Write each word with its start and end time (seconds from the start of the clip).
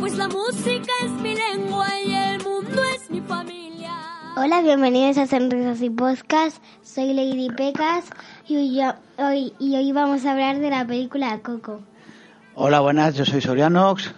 pues 0.00 0.16
la 0.16 0.28
música 0.28 0.90
es 1.04 1.10
mi 1.22 1.34
lengua 1.34 1.86
y 2.04 2.14
el 2.14 2.42
mundo 2.42 2.82
es 2.94 3.10
mi 3.10 3.20
familia. 3.20 3.90
Hola, 4.36 4.62
bienvenidos 4.62 5.18
a 5.18 5.26
Sonrisas 5.26 5.80
y 5.82 5.90
Podcast. 5.90 6.62
Soy 6.82 7.12
Lady 7.12 7.50
Pecas 7.50 8.04
y 8.48 8.56
hoy, 8.56 8.74
yo- 8.76 8.94
hoy- 9.24 9.52
y 9.58 9.76
hoy 9.76 9.92
vamos 9.92 10.24
a 10.24 10.32
hablar 10.32 10.58
de 10.58 10.70
la 10.70 10.86
película 10.86 11.38
Coco. 11.42 11.80
Hola, 12.54 12.80
buenas, 12.80 13.14
yo 13.14 13.24
soy 13.24 13.40
Sorianox 13.40 14.12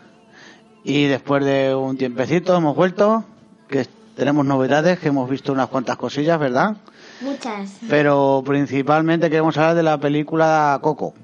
y 0.84 1.04
después 1.06 1.44
de 1.44 1.74
un 1.74 1.96
tiempecito 1.96 2.56
hemos 2.56 2.74
vuelto, 2.76 3.24
que 3.68 3.86
tenemos 4.16 4.46
novedades, 4.46 4.98
que 4.98 5.08
hemos 5.08 5.28
visto 5.28 5.52
unas 5.52 5.68
cuantas 5.68 5.96
cosillas, 5.96 6.38
¿verdad? 6.38 6.76
Muchas. 7.20 7.78
Pero 7.88 8.42
principalmente 8.44 9.30
queremos 9.30 9.56
hablar 9.56 9.74
de 9.76 9.82
la 9.82 9.98
película 9.98 10.78
Coco, 10.82 11.14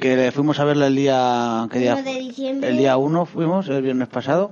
que 0.00 0.32
fuimos 0.32 0.58
a 0.58 0.64
verla 0.64 0.86
el 0.86 0.96
día, 0.96 1.68
¿qué 1.70 1.78
día? 1.78 1.94
Uno 1.94 2.02
de 2.02 2.18
diciembre. 2.18 2.70
El 2.70 2.78
día 2.78 2.96
1 2.96 3.26
fuimos, 3.26 3.68
el 3.68 3.82
viernes 3.82 4.08
pasado, 4.08 4.50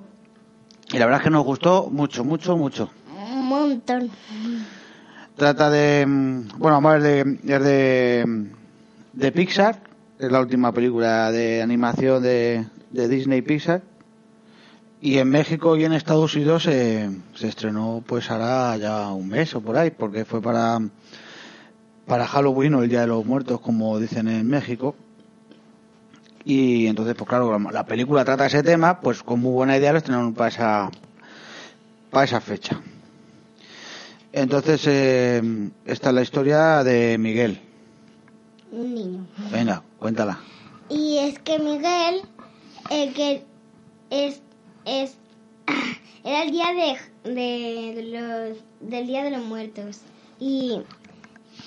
y 0.92 0.98
la 0.98 1.06
verdad 1.06 1.20
es 1.20 1.24
que 1.24 1.30
nos 1.30 1.44
gustó 1.44 1.88
mucho, 1.90 2.22
mucho, 2.22 2.56
mucho. 2.56 2.90
Un 3.10 3.46
montón. 3.46 4.10
Trata 5.36 5.70
de, 5.70 6.04
mm, 6.06 6.48
bueno, 6.58 6.76
vamos 6.76 6.90
a 6.90 6.98
ver, 6.98 7.02
de, 7.02 7.54
es 7.54 7.64
de, 7.64 8.24
mm, 8.26 8.44
de 9.14 9.32
Pixar, 9.32 9.80
es 10.18 10.30
la 10.30 10.40
última 10.40 10.72
película 10.72 11.32
de 11.32 11.62
animación 11.62 12.22
de, 12.22 12.66
de 12.90 13.08
Disney 13.08 13.40
Pixar. 13.40 13.82
Y 15.00 15.18
en 15.18 15.30
México 15.30 15.76
y 15.76 15.84
en 15.84 15.92
Estados 15.92 16.34
Unidos 16.34 16.64
se, 16.64 17.08
se 17.34 17.48
estrenó 17.48 18.02
pues 18.04 18.30
hará 18.32 18.76
ya 18.76 19.12
un 19.12 19.28
mes 19.28 19.54
o 19.54 19.60
por 19.60 19.78
ahí, 19.78 19.92
porque 19.92 20.24
fue 20.24 20.42
para, 20.42 20.78
para 22.06 22.26
Halloween 22.26 22.74
o 22.74 22.82
el 22.82 22.90
Día 22.90 23.02
de 23.02 23.06
los 23.06 23.24
Muertos, 23.24 23.60
como 23.60 23.98
dicen 23.98 24.28
en 24.28 24.46
México. 24.46 24.96
Y 26.48 26.86
entonces, 26.86 27.14
pues 27.14 27.28
claro, 27.28 27.58
la, 27.58 27.70
la 27.70 27.84
película 27.84 28.24
trata 28.24 28.46
ese 28.46 28.62
tema, 28.62 29.02
pues 29.02 29.22
con 29.22 29.38
muy 29.38 29.52
buena 29.52 29.76
idea 29.76 29.92
lo 29.92 29.98
estrenaron 29.98 30.32
para 30.32 30.48
esa, 30.48 30.90
para 32.10 32.24
esa 32.24 32.40
fecha. 32.40 32.80
Entonces, 34.32 34.82
eh, 34.86 35.42
esta 35.84 36.08
es 36.08 36.14
la 36.14 36.22
historia 36.22 36.82
de 36.82 37.18
Miguel. 37.18 37.60
Un 38.72 38.94
niño. 38.94 39.26
Venga, 39.52 39.82
cuéntala. 39.98 40.40
Y 40.88 41.18
es 41.18 41.38
que 41.38 41.58
Miguel, 41.58 42.22
eh, 42.88 43.12
que 43.12 43.44
es, 44.08 44.40
es, 44.86 45.18
era 46.24 46.44
el 46.44 46.50
día 46.50 46.68
de, 46.72 47.30
de, 47.30 47.94
de 47.94 48.02
los, 48.04 48.58
del 48.88 49.06
Día 49.06 49.22
de 49.22 49.32
los 49.32 49.44
Muertos. 49.44 50.00
Y, 50.40 50.80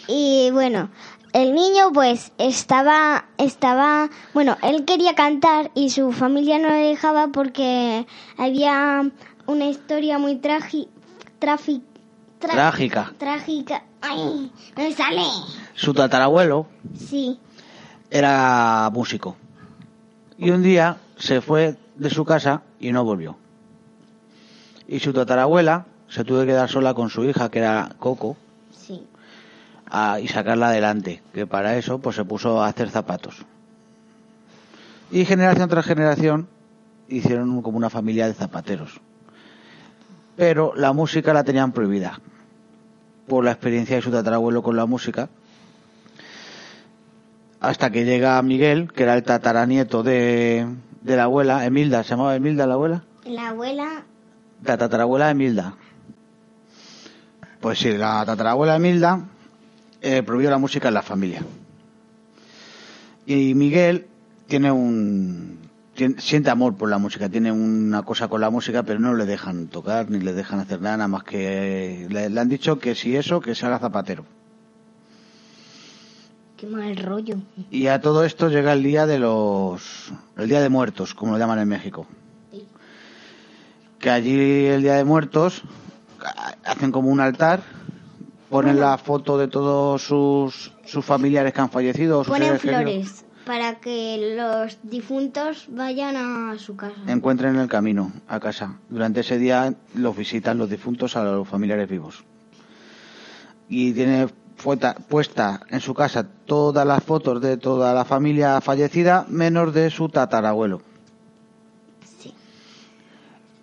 y 0.08 0.50
bueno, 0.50 0.90
el 1.34 1.54
niño 1.54 1.92
pues 1.94 2.32
estaba, 2.38 3.26
estaba, 3.38 4.10
bueno, 4.34 4.58
él 4.64 4.86
quería 4.86 5.16
cantar 5.16 5.72
y 5.76 5.90
su 5.90 6.12
familia 6.12 6.60
no 6.60 6.70
le 6.70 6.90
dejaba 6.90 7.28
porque 7.30 8.06
había 8.38 9.10
una 9.48 9.66
historia 9.66 10.18
muy 10.18 10.36
trágica. 10.36 10.90
Trágica. 12.40 13.14
Trágica. 13.18 13.84
Ay, 14.02 14.52
no 14.76 14.84
me 14.84 14.92
sale. 14.94 15.22
Su 15.76 15.94
tatarabuelo 15.94 16.66
Sí. 16.98 17.40
era 18.10 18.90
músico. 18.92 19.38
Y 20.38 20.50
un 20.50 20.64
día 20.64 20.98
se 21.18 21.42
fue 21.42 21.76
de 21.96 22.10
su 22.10 22.26
casa 22.26 22.64
y 22.80 22.92
no 22.92 23.04
volvió. 23.04 23.38
Y 24.88 25.00
su 25.00 25.14
tatarabuela 25.14 25.86
se 26.10 26.24
tuvo 26.24 26.42
que 26.42 26.48
quedar 26.48 26.70
sola 26.70 26.94
con 26.94 27.10
su 27.10 27.24
hija, 27.24 27.50
que 27.50 27.60
era 27.60 27.96
Coco. 28.00 28.36
A- 29.92 30.20
y 30.20 30.28
sacarla 30.28 30.70
adelante. 30.70 31.22
Que 31.34 31.46
para 31.46 31.78
eso 31.78 32.00
pues 32.00 32.16
se 32.16 32.26
puso 32.26 32.62
a 32.64 32.68
hacer 32.68 32.90
zapatos. 32.90 33.46
Y 35.12 35.26
generación 35.26 35.70
tras 35.70 35.86
generación 35.86 36.48
hicieron 37.10 37.62
como 37.62 37.78
una 37.78 37.90
familia 37.90 38.28
de 38.28 38.34
zapateros. 38.34 39.02
Pero 40.38 40.74
la 40.76 40.94
música 40.94 41.34
la 41.34 41.44
tenían 41.44 41.72
prohibida. 41.74 42.20
Por 43.28 43.44
la 43.44 43.52
experiencia 43.52 43.98
de 43.98 44.02
su 44.02 44.12
tatarabuelo 44.12 44.64
con 44.64 44.76
la 44.76 44.86
música. 44.86 45.30
Hasta 47.60 47.92
que 47.92 48.06
llega 48.06 48.42
Miguel, 48.42 48.92
que 48.92 49.04
era 49.04 49.14
el 49.16 49.24
tataranieto 49.24 50.02
de, 50.02 50.66
de 51.02 51.16
la 51.16 51.24
abuela, 51.26 51.66
Emilda, 51.66 52.04
¿se 52.04 52.12
llamaba 52.12 52.36
Emilda 52.36 52.66
la 52.66 52.74
abuela? 52.74 53.04
La 53.26 53.50
abuela 53.50 54.04
La 54.64 54.78
tatarabuela 54.78 55.30
Emilda. 55.30 55.76
Pues 57.60 57.78
sí, 57.78 57.96
la 57.96 58.26
tatarabuela 58.26 58.78
Emilda 58.78 59.28
eh, 60.02 60.24
prohibió 60.24 60.50
la 60.50 60.58
música 60.58 60.88
en 60.88 60.94
la 60.94 61.02
familia. 61.02 61.44
Y 63.26 63.54
Miguel 63.54 64.08
tiene 64.48 64.72
un. 64.72 65.60
siente 66.18 66.50
amor 66.50 66.76
por 66.76 66.90
la 66.90 66.98
música, 66.98 67.30
tiene 67.30 67.52
una 67.52 68.04
cosa 68.04 68.28
con 68.28 68.42
la 68.42 68.50
música, 68.50 68.84
pero 68.84 69.00
no 69.00 69.14
le 69.14 69.26
dejan 69.26 69.68
tocar 69.68 70.10
ni 70.10 70.20
le 70.20 70.34
dejan 70.34 70.60
hacer 70.60 70.82
nada, 70.82 70.98
nada 70.98 71.08
más 71.08 71.24
que. 71.24 72.08
Le, 72.10 72.30
le 72.30 72.40
han 72.40 72.50
dicho 72.50 72.80
que 72.80 72.96
si 72.96 73.16
eso, 73.16 73.40
que 73.40 73.56
se 73.56 73.66
haga 73.66 73.80
zapatero. 73.80 74.26
Qué 76.58 76.68
mal 76.68 76.96
rollo. 76.98 77.38
Y 77.72 77.88
a 77.88 78.02
todo 78.02 78.24
esto 78.24 78.50
llega 78.50 78.74
el 78.74 78.84
día 78.84 79.06
de 79.08 79.20
los. 79.20 80.12
el 80.38 80.48
día 80.50 80.62
de 80.62 80.70
muertos, 80.70 81.14
como 81.14 81.32
lo 81.34 81.38
llaman 81.40 81.60
en 81.60 81.68
México. 81.68 82.06
Sí. 82.52 82.66
Que 84.00 84.10
allí 84.10 84.66
el 84.66 84.82
día 84.84 84.96
de 84.96 85.04
muertos 85.04 85.62
ha- 86.24 86.56
hacen 86.72 86.92
como 86.92 87.10
un 87.10 87.20
altar, 87.20 87.62
ponen 88.52 88.80
la 88.80 88.98
foto 88.98 89.38
de 89.38 89.48
todos 89.48 90.04
sus, 90.04 90.74
sus 90.86 91.04
familiares 91.06 91.54
que 91.54 91.62
han 91.62 91.70
fallecido, 91.70 92.24
sus 92.24 92.34
Ponen 92.34 92.60
flores 92.60 93.26
para 93.46 93.80
que 93.80 94.36
los 94.38 94.78
difuntos 94.84 95.66
vayan 95.70 96.16
a 96.16 96.58
su 96.60 96.76
casa. 96.76 96.94
encuentren 97.08 97.56
el 97.56 97.68
camino 97.68 98.12
a 98.28 98.40
casa. 98.40 98.78
Durante 98.90 99.22
ese 99.22 99.40
día 99.40 99.74
los 99.96 100.16
visitan 100.16 100.58
los 100.60 100.70
difuntos 100.70 101.16
a 101.16 101.24
los 101.24 101.48
familiares 101.48 101.90
vivos. 101.90 102.24
Y 103.68 103.94
tiene 103.94 104.28
fueta- 104.58 104.94
puesta 104.96 105.62
en 105.70 105.80
su 105.80 105.94
casa 105.96 106.28
todas 106.46 106.86
las 106.86 107.04
fotos 107.04 107.42
de 107.42 107.58
toda 107.58 107.94
la 107.94 108.06
familia 108.06 108.62
fallecida, 108.62 109.26
menos 109.28 109.74
de 109.74 109.90
su 109.90 110.10
tatarabuelo. 110.10 110.82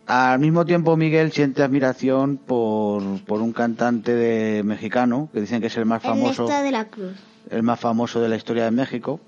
Al 0.09 0.39
mismo 0.39 0.65
tiempo, 0.65 0.97
Miguel 0.97 1.33
siente 1.33 1.63
admiración 1.63 2.39
por, 2.39 3.03
por 3.25 3.43
un 3.43 3.53
cantante 3.53 4.15
de 4.15 4.63
mexicano, 4.63 5.29
que 5.35 5.43
dicen 5.43 5.61
que 5.61 5.67
es 5.67 5.77
el 5.77 5.85
más 5.85 6.03
famoso, 6.03 6.45
Ernesto 6.45 6.65
de 6.65 6.71
la 6.71 6.85
Cruz. 6.87 7.13
el 7.51 7.63
más 7.63 7.79
famoso 7.79 8.19
de 8.19 8.31
la 8.31 8.37
historia 8.37 8.65
de 8.65 8.71
México, 8.71 9.21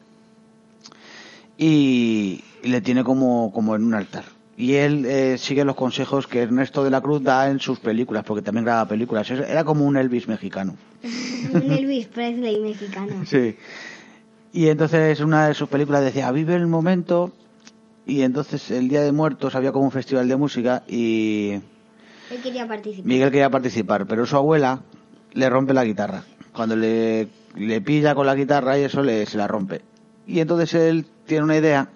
y, 1.59 2.43
y 2.63 2.69
le 2.69 2.81
tiene 2.81 3.05
como, 3.05 3.53
como 3.53 3.77
en 3.77 3.85
un 3.85 3.93
altar. 3.93 4.25
Y 4.57 4.75
él 4.75 5.05
eh, 5.05 5.37
sigue 5.37 5.65
los 5.67 5.77
consejos 5.77 6.27
que 6.27 6.41
Ernesto 6.41 6.83
de 6.83 6.91
la 6.91 7.03
Cruz 7.03 7.23
da 7.23 7.51
en 7.51 7.61
sus 7.61 7.79
películas, 7.79 8.25
porque 8.25 8.43
también 8.43 8.65
graba 8.65 8.89
películas. 8.89 9.31
Era 9.31 9.65
como 9.65 9.85
un 9.85 9.99
Elvis 9.99 10.29
mexicano. 10.29 10.77
Un 11.53 11.73
Elvis 11.73 12.07
Presley 12.07 12.61
mexicano. 12.61 13.25
Sí. 13.27 13.57
Y 14.53 14.69
entonces 14.69 15.21
una 15.21 15.49
de 15.49 15.55
sus 15.55 15.69
películas 15.69 16.05
decía, 16.05 16.31
vive 16.33 16.55
el 16.55 16.67
momento. 16.67 17.33
Y 18.11 18.23
entonces 18.23 18.73
el 18.73 18.89
Día 18.89 19.03
de 19.03 19.13
Muertos 19.13 19.55
había 19.55 19.71
como 19.71 19.85
un 19.85 19.93
festival 19.93 20.27
de 20.27 20.35
música 20.35 20.83
y 20.89 21.53
Él 22.29 22.41
quería 22.43 22.67
participar. 22.67 23.07
Miguel 23.07 23.31
quería 23.31 23.49
participar, 23.51 24.05
pero 24.09 24.27
su 24.27 24.35
abuela 24.35 24.81
le 25.33 25.49
rompe 25.49 25.73
la 25.73 25.85
guitarra. 25.85 26.25
Cuando 26.53 26.75
le, 26.75 27.29
le 27.55 27.81
pilla 27.81 28.17
con 28.17 28.27
la 28.27 28.35
guitarra 28.35 28.77
y 28.77 28.83
eso 28.83 29.01
le, 29.05 29.27
se 29.27 29.39
la 29.39 29.47
rompe. 29.47 29.83
Y 30.27 30.41
entonces 30.41 30.75
él 30.75 31.07
tiene 31.25 31.45
una 31.45 31.57
idea 31.57 31.89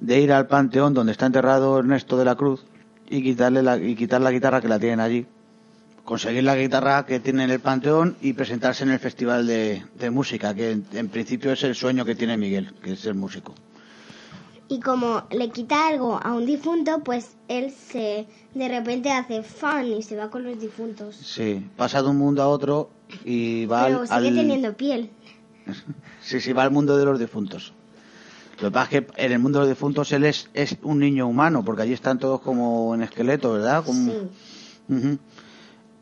de 0.00 0.18
ir 0.18 0.32
al 0.32 0.46
panteón 0.46 0.94
donde 0.94 1.12
está 1.12 1.26
enterrado 1.26 1.78
Ernesto 1.78 2.16
de 2.16 2.24
la 2.24 2.34
Cruz 2.34 2.64
y 3.10 3.22
quitarle 3.22 3.62
la, 3.62 3.76
y 3.76 3.96
quitar 3.96 4.22
la 4.22 4.30
guitarra 4.30 4.62
que 4.62 4.68
la 4.68 4.78
tienen 4.78 5.00
allí 5.00 5.26
conseguir 6.04 6.42
la 6.42 6.56
guitarra 6.56 7.04
que 7.04 7.20
tiene 7.20 7.44
en 7.44 7.50
el 7.50 7.60
Panteón 7.60 8.16
y 8.22 8.32
presentarse 8.32 8.82
en 8.82 8.92
el 8.92 8.98
Festival 8.98 9.46
de, 9.46 9.84
de 9.98 10.08
Música, 10.08 10.54
que 10.54 10.70
en, 10.70 10.86
en 10.94 11.08
principio 11.10 11.52
es 11.52 11.62
el 11.64 11.74
sueño 11.74 12.06
que 12.06 12.14
tiene 12.14 12.38
Miguel, 12.38 12.72
que 12.82 12.92
es 12.92 13.00
ser 13.00 13.14
músico. 13.14 13.54
Y 14.70 14.80
como 14.80 15.22
le 15.30 15.48
quita 15.50 15.88
algo 15.88 16.20
a 16.22 16.34
un 16.34 16.44
difunto, 16.44 17.02
pues 17.02 17.36
él 17.48 17.70
se 17.70 18.26
de 18.54 18.68
repente 18.68 19.10
hace 19.10 19.42
fan 19.42 19.86
y 19.86 20.02
se 20.02 20.14
va 20.16 20.28
con 20.30 20.44
los 20.44 20.60
difuntos. 20.60 21.16
Sí, 21.16 21.66
pasa 21.76 22.02
de 22.02 22.08
un 22.08 22.18
mundo 22.18 22.42
a 22.42 22.48
otro 22.48 22.90
y 23.24 23.64
va 23.66 23.86
Pero 23.86 24.00
al, 24.00 24.08
sigue 24.08 24.28
al- 24.28 24.34
teniendo 24.36 24.76
piel. 24.76 25.10
Sí, 26.20 26.40
sí, 26.40 26.52
va 26.52 26.64
al 26.64 26.70
mundo 26.70 26.96
de 26.98 27.04
los 27.06 27.18
difuntos. 27.18 27.72
Lo 28.60 28.68
que 28.68 28.70
pasa 28.72 28.96
es 28.98 29.04
que 29.06 29.24
en 29.24 29.32
el 29.32 29.38
mundo 29.38 29.60
de 29.60 29.66
los 29.66 29.68
difuntos 29.76 30.12
él 30.12 30.24
es, 30.24 30.50
es 30.52 30.76
un 30.82 30.98
niño 30.98 31.26
humano, 31.26 31.64
porque 31.64 31.82
allí 31.82 31.92
están 31.94 32.18
todos 32.18 32.40
como 32.42 32.94
en 32.94 33.02
esqueleto, 33.02 33.52
¿verdad? 33.54 33.82
Como- 33.84 34.12
Sí. 34.88 35.18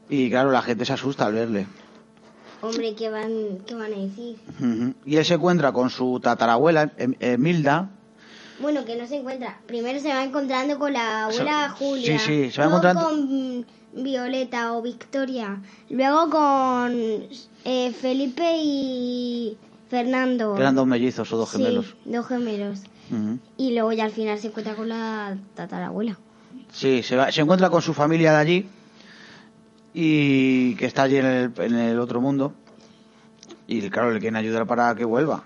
Y 0.09 0.31
claro, 0.31 0.51
la 0.51 0.62
gente 0.62 0.85
se 0.85 0.93
asusta 0.93 1.27
al 1.27 1.35
verle. 1.35 1.67
Hombre, 2.62 2.95
¿qué 2.95 3.11
van, 3.11 3.59
¿qué 3.67 3.75
van 3.75 3.93
a 3.93 3.97
decir? 3.97 4.37
Y 5.05 5.17
él 5.17 5.25
se 5.25 5.35
encuentra 5.35 5.73
con 5.73 5.91
su 5.91 6.19
tatarabuela, 6.21 6.93
Em- 6.97 7.15
Emilda. 7.21 7.91
Bueno, 8.61 8.85
que 8.85 8.97
no 8.97 9.06
se 9.06 9.17
encuentra. 9.17 9.58
Primero 9.67 10.00
se 10.00 10.08
va 10.08 10.25
encontrando 10.25 10.79
con 10.79 10.93
la 10.93 11.26
abuela 11.26 11.69
Julia. 11.79 12.19
sí, 12.19 12.25
sí, 12.47 12.50
se 12.50 12.61
va 12.62 12.69
luego 12.69 12.87
encontrando- 12.88 13.03
con 13.05 13.67
Violeta 14.05 14.73
o 14.75 14.82
Victoria. 14.82 15.61
Luego 15.91 16.31
con 16.31 16.93
eh, 17.64 17.93
Felipe 17.93 18.44
y 18.58 19.56
Fernando. 19.91 20.55
que 20.55 20.61
eran 20.61 20.75
dos 20.75 20.87
mellizos 20.87 21.31
o 21.32 21.37
dos 21.37 21.50
Sí, 21.50 21.58
gemelos. 21.58 21.94
dos 22.05 22.26
gemelos. 22.26 22.81
Y 23.56 23.73
luego 23.73 23.93
ya 23.93 24.05
al 24.05 24.11
final 24.11 24.38
se 24.38 24.49
encuentra 24.49 24.75
con 24.75 24.88
la 24.88 25.37
tatarabuela. 25.55 26.19
Sí, 26.73 27.02
se, 27.02 27.14
va- 27.17 27.31
se 27.31 27.41
encuentra 27.43 27.70
con 27.70 27.81
su 27.81 27.94
familia 27.94 28.32
de 28.32 28.38
allí 28.38 28.69
y 29.94 30.75
que 30.76 30.87
está 30.87 31.02
allí 31.05 31.17
en 31.17 31.26
el, 31.26 31.52
en 31.59 31.75
el 31.75 31.99
otro 32.00 32.20
mundo. 32.20 32.52
Y 33.69 33.88
claro, 33.91 34.11
le 34.12 34.20
quieren 34.20 34.37
ayudar 34.37 34.67
para 34.67 34.94
que 34.94 35.05
vuelva. 35.05 35.44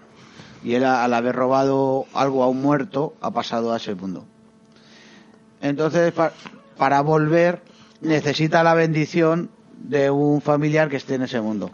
Y 0.62 0.74
él, 0.74 0.84
al 0.84 1.12
haber 1.14 1.34
robado 1.34 2.04
algo 2.14 2.42
a 2.42 2.48
un 2.48 2.60
muerto, 2.60 3.14
ha 3.20 3.30
pasado 3.30 3.72
a 3.72 3.76
ese 3.78 3.94
mundo. 3.94 4.24
Entonces, 5.62 6.12
pa- 6.12 6.32
para 6.76 7.00
volver, 7.02 7.62
necesita 8.00 8.62
la 8.62 8.74
bendición 8.74 9.50
de 9.78 10.10
un 10.10 10.40
familiar 10.40 10.88
que 10.88 10.96
esté 10.96 11.14
en 11.14 11.22
ese 11.22 11.40
mundo. 11.40 11.70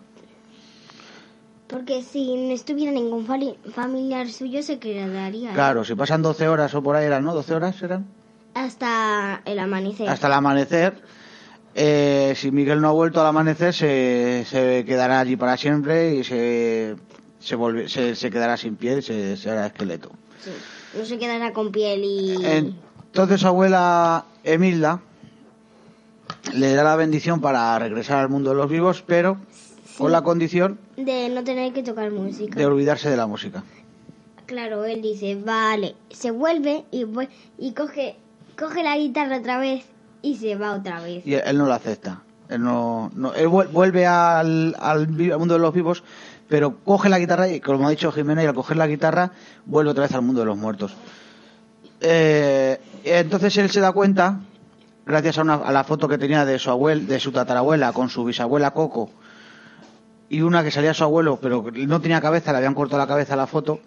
Porque 1.68 2.02
si 2.02 2.36
no 2.36 2.52
estuviera 2.54 2.92
ningún 2.92 3.26
familiar 3.72 4.28
suyo 4.30 4.62
se 4.62 4.78
quedaría. 4.78 5.52
Claro, 5.52 5.84
si 5.84 5.96
pasan 5.96 6.22
12 6.22 6.46
horas 6.46 6.72
o 6.74 6.82
por 6.82 6.94
ahí 6.94 7.06
eran, 7.06 7.24
¿no? 7.24 7.34
¿12 7.34 7.50
horas 7.54 7.82
eran? 7.82 8.06
hasta 8.54 9.42
el 9.44 9.58
amanecer. 9.58 10.08
hasta 10.08 10.28
el 10.28 10.32
amanecer. 10.32 11.02
Eh, 11.74 12.32
si 12.36 12.50
Miguel 12.50 12.80
no 12.80 12.88
ha 12.88 12.92
vuelto 12.92 13.20
al 13.20 13.26
amanecer, 13.26 13.74
se, 13.74 14.46
se 14.48 14.84
quedará 14.86 15.20
allí 15.20 15.36
para 15.36 15.58
siempre 15.58 16.14
y 16.14 16.24
se, 16.24 16.96
se, 17.40 17.56
volve- 17.56 17.88
se, 17.88 18.14
se 18.14 18.30
quedará 18.30 18.56
sin 18.56 18.76
piel, 18.76 19.02
se, 19.02 19.36
se 19.36 19.50
hará 19.50 19.66
esqueleto. 19.66 20.10
Sí. 20.42 20.50
No 20.98 21.04
se 21.04 21.18
quedará 21.18 21.52
con 21.52 21.72
piel 21.72 22.02
y... 22.04 22.36
Entonces 22.44 23.40
su 23.40 23.46
abuela 23.46 24.24
Emilda 24.44 25.00
le 26.54 26.74
da 26.74 26.84
la 26.84 26.96
bendición 26.96 27.40
para 27.40 27.78
regresar 27.78 28.18
al 28.18 28.28
mundo 28.28 28.50
de 28.50 28.56
los 28.56 28.68
vivos, 28.70 29.02
pero 29.06 29.38
con 29.98 30.12
la 30.12 30.22
condición 30.22 30.78
De 30.96 31.28
no 31.28 31.42
tener 31.44 31.72
que 31.72 31.82
tocar 31.82 32.10
música. 32.10 32.58
de 32.58 32.66
olvidarse 32.66 33.08
de 33.10 33.16
la 33.16 33.26
música. 33.26 33.62
Claro, 34.46 34.84
él 34.84 35.02
dice, 35.02 35.34
vale, 35.42 35.96
se 36.10 36.30
vuelve 36.30 36.84
y, 36.92 37.04
y 37.58 37.72
coge, 37.72 38.16
coge 38.58 38.82
la 38.84 38.96
guitarra 38.96 39.38
otra 39.38 39.58
vez 39.58 39.84
y 40.22 40.36
se 40.36 40.54
va 40.56 40.72
otra 40.72 41.00
vez. 41.00 41.26
Y 41.26 41.34
él 41.34 41.58
no 41.58 41.66
lo 41.66 41.72
acepta. 41.74 42.22
Él, 42.48 42.62
no, 42.62 43.10
no- 43.16 43.34
él 43.34 43.48
vuel- 43.48 43.70
vuelve 43.72 44.06
al, 44.06 44.76
al 44.78 45.06
vi- 45.08 45.32
al 45.32 45.38
mundo 45.40 45.54
de 45.54 45.60
los 45.60 45.74
vivos, 45.74 46.04
pero 46.48 46.76
coge 46.84 47.08
la 47.08 47.19
guitarra 47.19 47.48
y, 47.48 47.60
como 47.60 47.87
ha 47.87 47.90
dicho 47.90 48.12
Jimena, 48.12 48.43
y 48.43 48.46
al 48.46 48.54
coger 48.54 48.76
la 48.76 48.87
guitarra 48.87 49.32
vuelve 49.64 49.90
otra 49.90 50.02
vez 50.04 50.14
al 50.14 50.22
mundo 50.22 50.40
de 50.40 50.46
los 50.46 50.56
muertos. 50.56 50.94
Eh, 52.00 52.78
entonces 53.04 53.56
él 53.56 53.70
se 53.70 53.81
da 53.81 53.93
cuenta, 53.93 54.40
gracias 55.06 55.38
a, 55.38 55.43
una- 55.43 55.54
a 55.54 55.72
la 55.72 55.84
foto 55.84 56.08
que 56.08 56.19
tenía 56.19 56.44
de 56.44 56.58
su 56.58 56.70
abuel, 56.70 57.06
de 57.06 57.19
su 57.20 57.32
tatarabuela 57.32 57.93
con 57.93 58.08
su 58.08 58.25
bisabuela 58.25 58.72
Coco, 58.72 59.10
y 60.28 60.40
una 60.43 60.62
que 60.64 60.70
salía 60.70 60.93
su 60.94 61.04
abuelo, 61.04 61.38
pero 61.40 61.64
no 61.72 62.00
tenía 62.00 62.20
cabeza, 62.20 62.52
le 62.52 62.58
habían 62.58 62.75
cortado 62.75 62.99
la 62.99 63.06
cabeza 63.06 63.34
a 63.34 63.37
la 63.37 63.46
foto, 63.46 63.81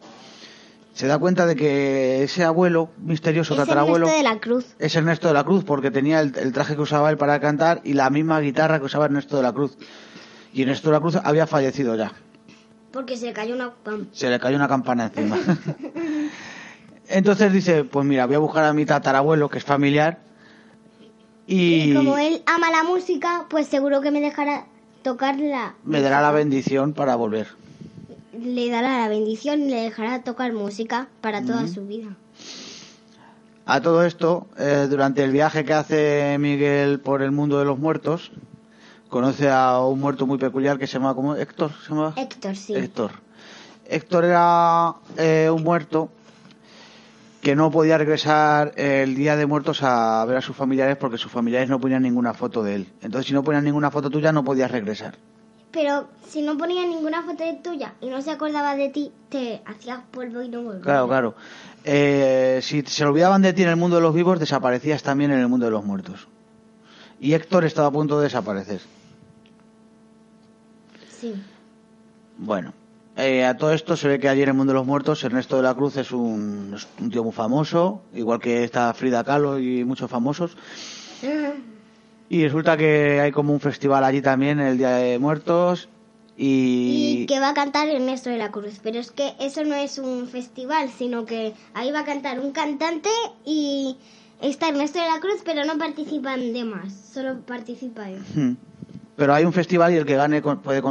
se 0.94 1.06
da 1.08 1.18
cuenta 1.20 1.46
de 1.46 1.56
que 1.56 2.24
ese 2.24 2.44
abuelo 2.44 2.90
misterioso, 2.98 3.54
Es 3.54 3.60
tatarabuelo, 3.60 4.08
Ernesto 4.08 4.18
de 4.18 4.24
la 4.34 4.40
Cruz. 4.40 4.66
es 4.80 4.96
Ernesto 4.96 5.28
de 5.28 5.34
la 5.34 5.44
Cruz, 5.44 5.64
porque 5.64 5.92
tenía 5.92 6.20
el, 6.22 6.36
el 6.38 6.52
traje 6.52 6.76
que 6.76 6.82
usaba 6.82 7.10
él 7.10 7.18
para 7.18 7.40
cantar 7.40 7.80
y 7.84 7.94
la 7.94 8.10
misma 8.10 8.40
guitarra 8.40 8.80
que 8.80 8.86
usaba 8.86 9.06
Ernesto 9.06 9.38
de 9.38 9.44
la 9.44 9.54
Cruz. 9.54 9.78
Y 10.52 10.64
Ernesto 10.64 10.90
de 10.90 10.94
la 10.94 11.00
Cruz 11.00 11.16
había 11.24 11.46
fallecido 11.46 11.96
ya. 11.96 12.12
Porque 12.92 13.18
se 13.18 13.28
le 13.28 13.34
cayó 13.34 13.56
una... 13.56 13.72
pam. 13.72 14.08
Se 14.12 14.30
le 14.30 14.40
cayó 14.40 14.56
una 14.56 14.68
campana 14.68 15.06
encima. 15.14 15.38
Entonces 17.08 17.52
dice, 17.52 17.84
pues 17.84 18.06
mira, 18.06 18.26
voy 18.26 18.36
a 18.36 18.40
buscar 18.40 18.66
a 18.66 18.74
mi 18.74 18.86
tatarabuelo, 18.86 19.50
que 19.50 19.58
es 19.58 19.64
familiar, 19.64 20.20
y 21.50 21.92
Y 21.92 21.94
como 21.96 22.16
él 22.20 22.44
ama 22.46 22.70
la 22.70 22.84
música, 22.84 23.48
pues 23.50 23.66
seguro 23.68 24.02
que 24.02 24.12
me 24.12 24.22
dejará 24.22 24.68
tocarla. 25.02 25.74
me 25.84 26.00
dará 26.00 26.22
la 26.22 26.32
bendición 26.32 26.94
para 26.94 27.16
volver. 27.16 27.48
Le 28.40 28.70
dará 28.70 29.00
la 29.00 29.08
bendición 29.10 29.62
y 29.62 29.70
le 29.70 29.82
dejará 29.82 30.22
tocar 30.22 30.54
música 30.54 31.08
para 31.22 31.44
toda 31.44 31.68
su 31.68 31.88
vida. 31.88 32.16
A 33.66 33.82
todo 33.82 34.06
esto, 34.06 34.48
eh, 34.60 34.86
durante 34.90 35.24
el 35.24 35.32
viaje 35.32 35.66
que 35.66 35.74
hace 35.74 36.38
Miguel 36.40 37.00
por 37.00 37.24
el 37.24 37.32
mundo 37.32 37.58
de 37.58 37.66
los 37.66 37.80
muertos, 37.80 38.32
conoce 39.10 39.50
a 39.50 39.80
un 39.80 40.00
muerto 40.00 40.26
muy 40.26 40.38
peculiar 40.38 40.78
que 40.78 40.88
se 40.88 40.94
llama 40.94 41.16
como 41.16 41.36
Héctor, 41.36 41.72
¿se 41.84 41.90
llama? 41.90 42.14
Héctor, 42.16 42.56
sí. 42.56 42.76
Héctor. 42.76 43.12
Héctor 43.86 44.26
era 44.26 44.94
eh, 45.18 45.50
un 45.52 45.64
muerto 45.64 46.10
que 47.42 47.56
no 47.56 47.72
podía 47.72 47.98
regresar 47.98 48.74
el 48.76 49.16
día 49.16 49.36
de 49.36 49.46
muertos 49.46 49.82
a 49.82 50.24
ver 50.26 50.38
a 50.38 50.42
sus 50.42 50.56
familiares 50.56 50.98
porque 50.98 51.18
sus 51.18 51.32
familiares 51.32 51.70
no 51.70 51.80
ponían 51.80 52.04
ninguna 52.04 52.34
foto 52.34 52.64
de 52.64 52.76
él. 52.76 52.88
Entonces, 53.02 53.28
si 53.28 53.34
no 53.34 53.44
ponían 53.44 53.64
ninguna 53.64 53.90
foto 53.90 54.10
tuya, 54.10 54.32
no 54.32 54.44
podías 54.44 54.70
regresar. 54.70 55.18
Pero 55.72 56.08
si 56.28 56.42
no 56.42 56.58
ponía 56.58 56.86
ninguna 56.86 57.24
foto 57.24 57.44
de 57.44 57.54
tuya 57.54 57.94
y 58.02 58.08
no 58.08 58.22
se 58.22 58.32
acordaba 58.32 58.76
de 58.76 58.90
ti, 58.90 59.12
te 59.30 59.62
hacías 59.66 60.00
polvo 60.12 60.42
y 60.42 60.50
no 60.50 60.64
volvías. 60.64 60.84
Claro, 60.84 61.08
claro. 61.08 61.36
Eh, 61.84 62.60
si 62.62 62.82
se 62.82 63.06
olvidaban 63.06 63.42
de 63.42 63.54
ti 63.54 63.64
en 63.64 63.70
el 63.70 63.76
mundo 63.76 63.96
de 63.96 64.02
los 64.02 64.14
vivos, 64.14 64.40
desaparecías 64.40 65.02
también 65.02 65.32
en 65.32 65.40
el 65.40 65.48
mundo 65.48 65.66
de 65.66 65.72
los 65.72 65.86
muertos. 65.86 66.28
Y 67.20 67.34
Héctor 67.34 67.66
estaba 67.66 67.88
a 67.88 67.92
punto 67.92 68.18
de 68.18 68.24
desaparecer. 68.24 68.82
Sí. 71.20 71.36
Bueno, 72.38 72.74
eh, 73.18 73.44
a 73.44 73.58
todo 73.58 73.74
esto 73.74 73.98
se 73.98 74.08
ve 74.08 74.20
que 74.20 74.30
allí 74.30 74.44
en 74.44 74.50
el 74.50 74.54
mundo 74.54 74.72
de 74.72 74.80
los 74.80 74.88
muertos 74.88 75.24
Ernesto 75.24 75.58
de 75.58 75.64
la 75.64 75.76
Cruz 75.76 75.98
es 75.98 76.12
un, 76.12 76.74
es 76.76 76.88
un 77.00 77.10
tío 77.10 77.24
muy 77.24 77.34
famoso, 77.34 78.02
igual 78.14 78.40
que 78.40 78.64
está 78.64 78.94
Frida 78.94 79.24
Kahlo 79.24 79.60
y 79.60 79.84
muchos 79.84 80.10
famosos. 80.10 80.56
Y 82.30 82.44
resulta 82.44 82.78
que 82.78 83.20
hay 83.20 83.32
como 83.32 83.52
un 83.54 83.60
festival 83.60 84.04
allí 84.04 84.22
también, 84.22 84.60
el 84.60 84.78
Día 84.78 84.92
de 84.92 85.20
Muertos. 85.20 85.90
Y, 86.38 87.24
Y 87.24 87.26
que 87.26 87.42
va 87.42 87.50
a 87.50 87.54
cantar 87.54 87.90
Ernesto 87.90 88.30
de 88.30 88.38
la 88.38 88.52
Cruz. 88.52 88.80
Pero 88.82 89.00
es 89.00 89.12
que 89.12 89.34
eso 89.42 89.66
no 89.66 89.76
es 89.76 89.98
un 89.98 90.28
festival, 90.28 90.90
sino 90.90 91.26
que 91.26 91.54
ahí 91.74 91.92
va 91.92 92.02
a 92.02 92.06
cantar 92.06 92.40
un 92.40 92.52
cantante 92.52 93.10
y 93.46 93.98
está 94.42 94.70
Ernesto 94.70 95.00
de 95.00 95.08
la 95.08 95.20
Cruz, 95.20 95.42
pero 95.44 95.66
no 95.66 95.78
participan 95.78 96.54
demás, 96.54 96.94
solo 97.14 97.42
participa 97.42 98.10
él. 98.10 98.22
Hmm. 98.34 98.69
Pero 99.20 99.34
hay 99.34 99.44
un 99.46 99.54
festival 99.54 99.94
y 99.94 99.98
el 99.98 100.06
que 100.06 100.16
gane 100.16 100.42
puede, 100.42 100.82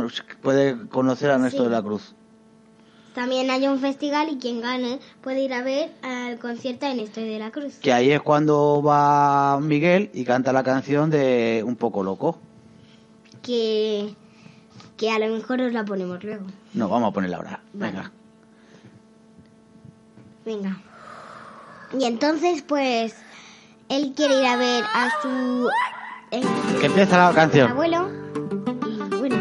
puede 0.42 0.88
conocer 0.88 1.30
a 1.30 1.34
Ernesto 1.34 1.58
Sí. 1.58 1.64
de 1.64 1.70
la 1.70 1.82
Cruz. 1.82 2.14
También 3.14 3.50
hay 3.50 3.66
un 3.66 3.80
festival 3.80 4.28
y 4.30 4.36
quien 4.38 4.60
gane 4.60 5.00
puede 5.22 5.42
ir 5.42 5.52
a 5.54 5.62
ver 5.62 5.90
al 6.02 6.38
concierto 6.38 6.86
de 6.86 6.92
Ernesto 6.92 7.20
de 7.20 7.38
la 7.38 7.50
Cruz. 7.50 7.78
Que 7.80 7.92
ahí 7.92 8.12
es 8.12 8.20
cuando 8.20 8.80
va 8.82 9.58
Miguel 9.60 10.10
y 10.14 10.24
canta 10.24 10.52
la 10.52 10.62
canción 10.62 11.10
de 11.10 11.64
Un 11.66 11.74
poco 11.76 12.04
loco. 12.04 12.38
Que, 13.42 14.14
que 14.96 15.10
a 15.10 15.18
lo 15.18 15.34
mejor 15.34 15.62
os 15.62 15.72
la 15.72 15.84
ponemos 15.84 16.22
luego. 16.22 16.44
No, 16.74 16.88
vamos 16.88 17.10
a 17.10 17.12
ponerla 17.14 17.38
ahora. 17.38 17.60
Venga. 17.72 18.12
Venga. 20.44 20.76
Y 21.98 22.04
entonces, 22.04 22.62
pues, 22.62 23.14
él 23.88 24.12
quiere 24.14 24.40
ir 24.40 24.46
a 24.46 24.56
ver 24.56 24.84
a 24.94 25.08
su 25.22 25.68
eh, 26.30 26.42
Que 26.80 26.86
empieza 26.86 27.28
la 27.28 27.34
canción. 27.34 27.70
abuelo. 27.70 28.08
Y 28.86 29.14
bueno, 29.16 29.36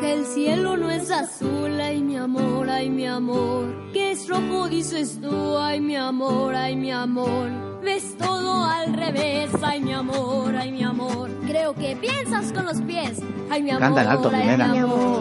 Que 0.00 0.12
el 0.12 0.24
cielo 0.26 0.76
no 0.76 0.90
es 0.90 1.10
azul, 1.10 1.80
ay 1.80 2.02
mi 2.02 2.16
amor, 2.16 2.68
ay 2.70 2.90
mi 2.90 3.06
amor. 3.06 3.66
Que 3.92 4.12
es 4.12 4.28
rojo, 4.28 4.68
dices 4.68 5.18
tú, 5.20 5.58
ay 5.58 5.80
mi 5.80 5.96
amor, 5.96 6.54
ay 6.54 6.76
mi 6.76 6.92
amor. 6.92 7.50
Ves 7.82 8.16
todo 8.18 8.64
al 8.64 8.92
revés, 8.94 9.50
ay 9.62 9.80
mi 9.80 9.92
amor, 9.92 10.54
ay 10.56 10.72
mi 10.72 10.82
amor. 10.82 11.30
Creo 11.46 11.74
que 11.74 11.96
piensas 11.96 12.52
con 12.52 12.66
los 12.66 12.80
pies, 12.82 13.18
ay 13.50 13.62
mi 13.62 13.70
amor. 13.70 13.80
Canta 13.82 14.02
en 14.02 14.08
alto, 14.08 14.30
ay, 14.32 14.56
mi 14.72 14.78
amor. 14.78 15.20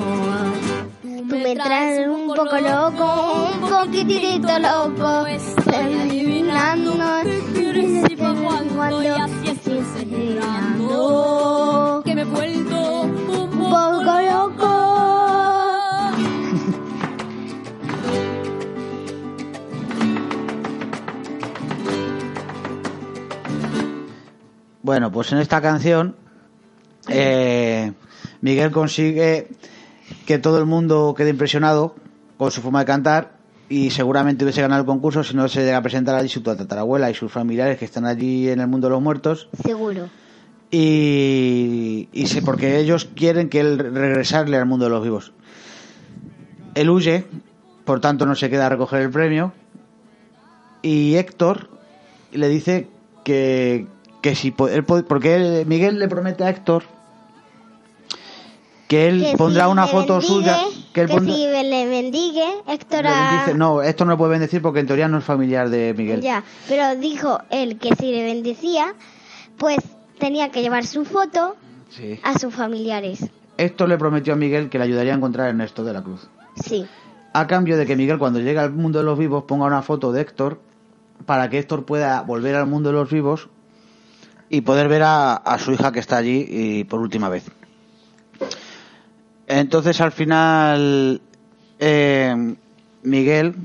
Tú 1.36 1.42
me 1.44 1.56
traes 1.56 2.08
un 2.08 2.28
poco 2.28 2.58
loco, 2.60 3.52
un 3.54 3.70
poquitito 3.70 4.60
loco. 4.60 5.26
Estoy 5.28 5.94
adivinando 5.94 6.94
qué 7.24 7.44
quieres 7.54 8.10
y 8.10 8.16
pa' 8.16 8.34
cuándo, 8.34 9.04
y 9.04 9.08
así 9.08 9.50
es 9.50 9.68
enseñando 9.68 10.92
que 12.06 12.16
me 12.16 12.22
he 12.22 12.26
vuelto 12.26 13.02
un 13.02 13.26
poco 13.28 13.46
Poco 13.66 14.22
loco. 14.22 14.72
Bueno, 24.84 25.12
pues 25.12 25.32
en 25.32 25.40
esta 25.40 25.62
canción 25.62 26.16
eh, 27.10 27.92
Miguel 28.42 28.72
consigue 28.72 29.48
que 30.26 30.40
todo 30.40 30.58
el 30.60 30.66
mundo 30.66 31.14
quede 31.18 31.30
impresionado 31.30 31.96
con 32.38 32.52
su 32.52 32.62
forma 32.62 32.80
de 32.80 32.86
cantar 32.86 33.34
y 33.70 33.90
seguramente 33.92 34.44
hubiese 34.44 34.62
ganado 34.62 34.82
el 34.82 34.86
concurso 34.86 35.24
si 35.24 35.36
no 35.36 35.48
se 35.48 35.64
llega 35.64 35.78
a 35.78 35.82
presentar 35.82 36.16
allí 36.16 36.30
su 36.30 36.42
tatarabuela 36.42 37.10
y 37.10 37.14
sus 37.16 37.32
familiares 37.32 37.78
que 37.80 37.86
están 37.86 38.06
allí 38.06 38.50
en 38.50 38.60
el 38.60 38.68
mundo 38.68 38.88
de 38.88 38.92
los 38.94 39.02
muertos 39.02 39.50
Seguro. 39.64 40.10
y, 40.72 42.10
y 42.14 42.28
sí, 42.28 42.42
porque 42.42 42.80
ellos 42.80 43.08
quieren 43.16 43.50
que 43.50 43.60
él 43.62 43.78
regresarle 43.80 44.58
al 44.58 44.66
mundo 44.66 44.86
de 44.86 44.92
los 44.92 45.04
vivos. 45.04 45.34
Él 46.76 46.90
huye, 46.90 47.26
por 47.86 48.02
tanto 48.02 48.26
no 48.26 48.36
se 48.36 48.50
queda 48.50 48.66
a 48.68 48.70
recoger 48.70 49.02
el 49.02 49.10
premio 49.10 49.54
y 50.82 51.16
Héctor 51.16 51.70
le 52.32 52.50
dice 52.50 52.88
que, 53.24 53.88
que 54.22 54.36
si 54.36 54.54
él 54.70 54.84
po- 54.84 55.04
porque 55.04 55.36
él- 55.36 55.66
Miguel 55.66 55.98
le 56.00 56.08
promete 56.08 56.44
a 56.44 56.50
Héctor 56.50 56.84
que 58.96 59.08
él 59.08 59.22
Que 59.32 59.38
pondrá 59.38 59.66
si 59.66 59.72
una 59.72 59.88
foto 59.88 60.20
bendigue- 60.20 60.28
suya 60.28 60.58
que 60.94 61.02
él 61.02 61.08
pondrá- 61.10 61.36
si 61.36 61.42
le 61.48 61.86
bendigue, 61.88 62.46
Héctor 62.68 63.04
le 63.04 63.10
a- 63.10 63.32
bendice- 63.32 63.58
no 63.58 63.82
esto 63.82 64.06
no 64.06 64.12
lo 64.12 64.18
puede 64.18 64.32
bendecir 64.32 64.62
porque 64.62 64.80
en 64.80 64.88
teoría 64.88 65.08
no 65.08 65.18
es 65.18 65.24
familiar 65.24 65.70
de 65.70 65.94
Miguel 65.98 66.22
Ya, 66.22 66.44
pero 66.70 66.96
dijo 66.96 67.40
él 67.50 67.78
que 67.78 67.94
si 67.96 68.12
le 68.12 68.24
bendecía, 68.24 68.94
pues 69.58 69.78
tenía 70.20 70.50
que 70.50 70.62
llevar 70.62 70.86
su 70.86 71.04
foto 71.06 71.56
Sí. 71.90 72.20
a 72.24 72.38
sus 72.40 72.54
familiares. 72.54 73.26
Héctor 73.58 73.90
le 73.90 73.98
prometió 73.98 74.34
a 74.34 74.36
Miguel 74.36 74.70
que 74.70 74.78
le 74.78 74.84
ayudaría 74.86 75.14
a 75.14 75.18
encontrar 75.18 75.48
a 75.48 75.50
Ernesto 75.50 75.84
de 75.84 75.94
la 75.94 76.02
Cruz 76.04 76.28
Sí. 76.64 76.86
a 77.34 77.48
cambio 77.48 77.78
de 77.78 77.86
que 77.86 77.96
Miguel 77.96 78.18
cuando 78.18 78.40
llegue 78.40 78.60
al 78.60 78.72
mundo 78.72 79.00
de 79.00 79.06
los 79.06 79.18
vivos 79.20 79.44
ponga 79.46 79.66
una 79.66 79.82
foto 79.82 80.12
de 80.14 80.22
Héctor 80.22 80.60
para 81.26 81.50
que 81.50 81.60
Héctor 81.60 81.86
pueda 81.86 82.22
volver 82.22 82.56
al 82.56 82.68
mundo 82.68 82.90
de 82.90 82.96
los 82.96 83.10
vivos 83.10 83.50
y 84.50 84.62
poder 84.62 84.88
ver 84.88 85.04
a, 85.04 85.34
a 85.36 85.58
su 85.58 85.72
hija 85.72 85.92
que 85.92 86.00
está 86.00 86.18
allí 86.18 86.46
y 86.48 86.84
por 86.86 87.00
última 87.02 87.30
vez. 87.30 87.46
Entonces 89.48 90.02
al 90.02 90.12
final 90.12 91.22
eh, 91.80 92.56
Miguel 93.04 93.56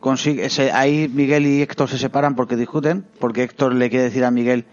consigue, 0.00 0.48
se- 0.50 0.72
ahí 0.72 1.08
Miguel 1.12 1.46
y 1.46 1.62
Héctor 1.62 1.88
se 1.88 1.98
separan 1.98 2.36
porque 2.36 2.56
discuten, 2.56 3.04
porque 3.18 3.42
Héctor 3.42 3.74
le 3.74 3.90
quiere 3.90 4.04
decir 4.04 4.24
a 4.24 4.30
Miguel 4.30 4.64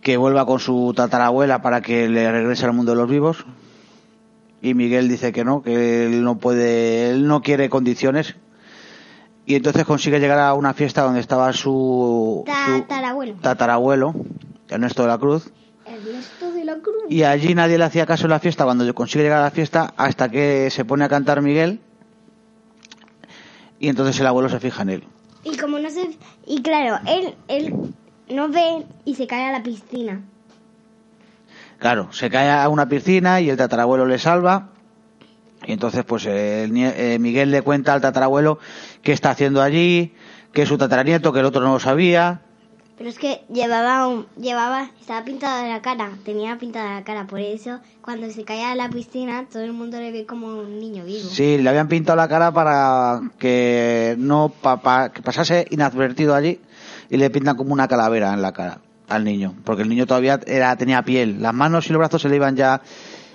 que 0.00 0.16
vuelva 0.16 0.46
con 0.46 0.60
su 0.60 0.92
tatarabuela 0.94 1.62
para 1.62 1.80
que 1.80 2.08
le 2.08 2.30
regrese 2.30 2.64
al 2.66 2.72
mundo 2.74 2.92
de 2.92 2.98
los 2.98 3.08
vivos. 3.10 3.44
Y 4.62 4.72
Miguel 4.74 5.08
dice 5.08 5.32
que 5.32 5.44
no, 5.44 5.62
que 5.62 6.06
él 6.06 6.22
no 6.24 6.38
puede, 6.38 7.10
él 7.10 7.26
no 7.26 7.42
quiere 7.42 7.68
condiciones. 7.68 8.34
Y 9.46 9.56
entonces 9.56 9.84
consigue 9.84 10.20
llegar 10.20 10.38
a 10.38 10.54
una 10.54 10.72
fiesta 10.72 11.02
donde 11.02 11.20
estaba 11.20 11.52
su, 11.52 12.44
su 12.46 12.82
Tatarabuelo. 12.86 13.34
tatarabuelo, 13.42 14.14
Ernesto 14.70 15.02
de 15.02 15.08
la 15.08 15.18
Cruz, 15.18 15.50
Ernesto 15.84 16.43
de 16.64 16.72
la 16.76 16.78
Cruz. 16.82 17.04
y 17.08 17.22
allí 17.22 17.54
nadie 17.54 17.78
le 17.78 17.84
hacía 17.84 18.06
caso 18.06 18.24
en 18.24 18.30
la 18.30 18.38
fiesta 18.40 18.64
cuando 18.64 18.92
consigue 18.94 19.24
llegar 19.24 19.40
a 19.40 19.44
la 19.44 19.50
fiesta 19.50 19.92
hasta 19.96 20.28
que 20.28 20.70
se 20.70 20.84
pone 20.84 21.04
a 21.04 21.08
cantar 21.08 21.40
Miguel 21.42 21.80
y 23.78 23.88
entonces 23.88 24.18
el 24.20 24.26
abuelo 24.26 24.48
se 24.48 24.60
fija 24.60 24.82
en 24.82 24.90
él. 24.90 25.04
Y 25.42 25.56
como 25.58 25.78
no 25.78 25.90
se... 25.90 26.16
Y 26.46 26.62
claro, 26.62 26.98
él, 27.06 27.34
él 27.48 27.74
no 28.30 28.48
ve 28.48 28.84
y 29.04 29.14
se 29.14 29.26
cae 29.26 29.46
a 29.46 29.52
la 29.52 29.62
piscina. 29.62 30.22
Claro, 31.78 32.10
se 32.12 32.30
cae 32.30 32.50
a 32.50 32.68
una 32.68 32.88
piscina 32.88 33.40
y 33.40 33.50
el 33.50 33.56
tatarabuelo 33.56 34.06
le 34.06 34.18
salva. 34.18 34.70
Y 35.66 35.72
entonces, 35.72 36.04
pues 36.04 36.24
el 36.26 36.72
nie- 36.72 36.94
eh, 36.96 37.18
Miguel 37.18 37.50
le 37.50 37.60
cuenta 37.62 37.92
al 37.92 38.00
tatarabuelo 38.00 38.58
qué 39.02 39.12
está 39.12 39.30
haciendo 39.30 39.60
allí, 39.60 40.14
que 40.52 40.62
es 40.62 40.68
su 40.68 40.78
tataranieto, 40.78 41.32
que 41.32 41.40
el 41.40 41.46
otro 41.46 41.60
no 41.62 41.72
lo 41.74 41.80
sabía. 41.80 42.40
Pero 42.96 43.10
es 43.10 43.18
que 43.18 43.42
llevaba 43.52 44.06
un... 44.06 44.26
Llevaba... 44.36 44.90
Estaba 45.00 45.24
pintado 45.24 45.62
de 45.64 45.68
la 45.68 45.82
cara. 45.82 46.10
Tenía 46.24 46.56
pintada 46.58 46.94
la 46.94 47.04
cara. 47.04 47.26
Por 47.26 47.40
eso, 47.40 47.80
cuando 48.00 48.30
se 48.30 48.44
caía 48.44 48.70
a 48.70 48.76
la 48.76 48.88
piscina, 48.88 49.46
todo 49.52 49.62
el 49.64 49.72
mundo 49.72 49.98
le 49.98 50.12
ve 50.12 50.26
como 50.26 50.46
un 50.46 50.78
niño 50.78 51.04
vivo. 51.04 51.28
Sí, 51.28 51.58
le 51.58 51.68
habían 51.68 51.88
pintado 51.88 52.16
la 52.16 52.28
cara 52.28 52.52
para 52.52 53.20
que 53.38 54.14
no 54.18 54.48
pa- 54.48 54.80
pa- 54.80 55.08
que 55.10 55.22
pasase 55.22 55.66
inadvertido 55.70 56.34
allí 56.36 56.60
y 57.10 57.16
le 57.16 57.30
pintan 57.30 57.56
como 57.56 57.72
una 57.72 57.88
calavera 57.88 58.32
en 58.32 58.42
la 58.42 58.52
cara 58.52 58.78
al 59.08 59.24
niño, 59.24 59.54
porque 59.64 59.82
el 59.82 59.88
niño 59.90 60.06
todavía 60.06 60.40
era 60.46 60.74
tenía 60.76 61.02
piel, 61.02 61.42
las 61.42 61.52
manos 61.52 61.86
y 61.88 61.92
los 61.92 61.98
brazos 61.98 62.22
se 62.22 62.28
le 62.30 62.36
iban 62.36 62.56
ya 62.56 62.80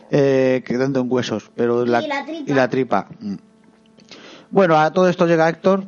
eh, 0.09 0.63
quedando 0.65 0.99
en 1.01 1.11
huesos, 1.11 1.51
pero 1.55 1.83
Y 1.85 1.87
la 1.89 1.99
tripa. 2.25 2.43
y 2.51 2.53
la 2.55 2.67
tripa. 2.69 3.07
Mm. 3.19 3.35
Bueno, 4.49 4.77
a 4.79 4.91
todo 4.91 5.07
esto 5.09 5.27
llega 5.27 5.47
Héctor 5.47 5.83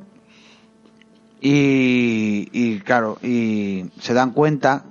y, 1.41 2.47
y 2.53 2.79
claro, 2.79 3.17
y 3.23 3.85
se 3.99 4.13
dan 4.13 4.31
cuenta 4.31 4.85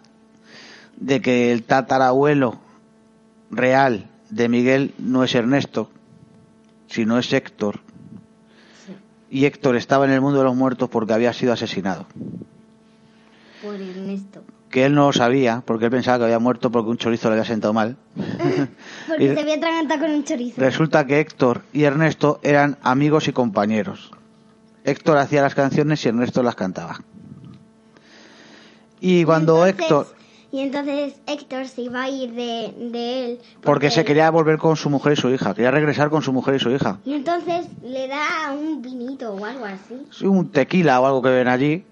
de 0.97 1.21
que 1.23 1.53
el 1.53 1.63
tatarabuelo 1.63 2.59
real 3.51 4.07
de 4.31 4.49
Miguel 4.49 4.93
no 4.99 5.25
es 5.25 5.35
Ernesto, 5.35 5.91
sino 6.89 7.19
es 7.19 7.33
Héctor. 7.33 7.81
Y 9.31 9.45
Héctor 9.45 9.77
estaba 9.77 10.05
en 10.07 10.11
el 10.11 10.21
mundo 10.21 10.39
de 10.39 10.45
los 10.45 10.57
muertos 10.57 10.89
porque 10.91 11.13
había 11.13 11.33
sido 11.33 11.53
asesinado. 11.53 12.07
Por 13.63 13.81
Ernesto. 13.81 14.43
Que 14.71 14.87
él 14.87 14.95
no 14.95 15.07
lo 15.07 15.13
sabía, 15.13 15.63
porque 15.65 15.85
él 15.87 15.91
pensaba 15.91 16.19
que 16.19 16.25
había 16.25 16.39
muerto 16.39 16.71
porque 16.71 16.91
un 16.91 16.97
chorizo 16.97 17.29
le 17.29 17.35
había 17.35 17.45
sentado 17.45 17.73
mal. 17.73 17.97
Porque 19.09 19.25
Y- 19.25 19.35
se 19.35 19.41
había 19.41 19.55
atragantado 19.57 20.01
con 20.01 20.11
un 20.13 20.25
chorizo. 20.25 20.61
Resulta 20.61 21.07
que 21.07 21.19
Héctor 21.21 21.63
y 21.73 21.83
Ernesto 21.85 22.39
eran 22.45 22.77
amigos 22.83 23.27
y 23.27 23.33
compañeros. 23.33 24.13
Héctor 24.85 25.19
hacía 25.19 25.43
las 25.43 25.55
canciones 25.55 26.05
y 26.05 26.09
Ernesto 26.09 26.43
las 26.43 26.55
cantaba. 26.55 27.01
Y 29.01 29.25
cuando 29.25 29.67
Entonces- 29.67 29.83
Héctor, 29.91 30.07
Y 30.53 30.61
entonces 30.61 31.15
Héctor 31.29 31.69
se 31.69 31.83
iba 31.83 32.03
a 32.03 32.09
ir 32.11 32.33
de, 32.33 32.75
de 32.91 33.25
él. 33.25 33.39
porque 33.63 33.89
se 33.91 34.05
quería 34.05 34.31
volver 34.31 34.59
con 34.59 34.77
su 34.77 34.91
mujer 34.91 35.13
y 35.13 35.17
su 35.17 35.31
hija, 35.31 35.55
quería 35.55 35.71
regresar 35.71 36.11
con 36.11 36.23
su 36.23 36.33
mujer 36.33 36.57
y 36.57 36.59
su 36.59 36.71
hija. 36.71 36.99
Y 37.05 37.13
entonces 37.15 37.67
le 37.85 38.09
da 38.09 38.51
un 38.53 38.83
vinito 38.83 39.33
o 39.33 39.45
algo 39.45 39.65
así. 39.65 40.03
Sí, 40.11 40.27
un 40.27 40.51
tequila 40.51 41.01
o 41.01 41.07
algo 41.07 41.23
que 41.23 41.29
ven 41.31 41.47
allí 41.47 41.85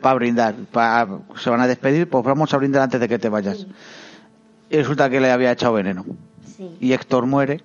para 0.00 0.14
brindar. 0.14 0.54
para- 0.72 1.18
se 1.38 1.50
van 1.50 1.60
a 1.60 1.66
despedir, 1.66 2.08
pues 2.08 2.24
vamos 2.24 2.52
a 2.54 2.56
brindar 2.56 2.80
antes 2.82 2.98
de 2.98 3.08
que 3.08 3.18
te 3.18 3.28
vayas. 3.28 3.58
Sí. 3.58 3.66
Y 4.70 4.76
resulta 4.78 5.10
que 5.10 5.20
le 5.20 5.30
había 5.30 5.52
echado 5.52 5.74
veneno. 5.74 6.06
Sí. 6.56 6.70
Y 6.80 6.92
Héctor 6.94 7.26
muere. 7.26 7.62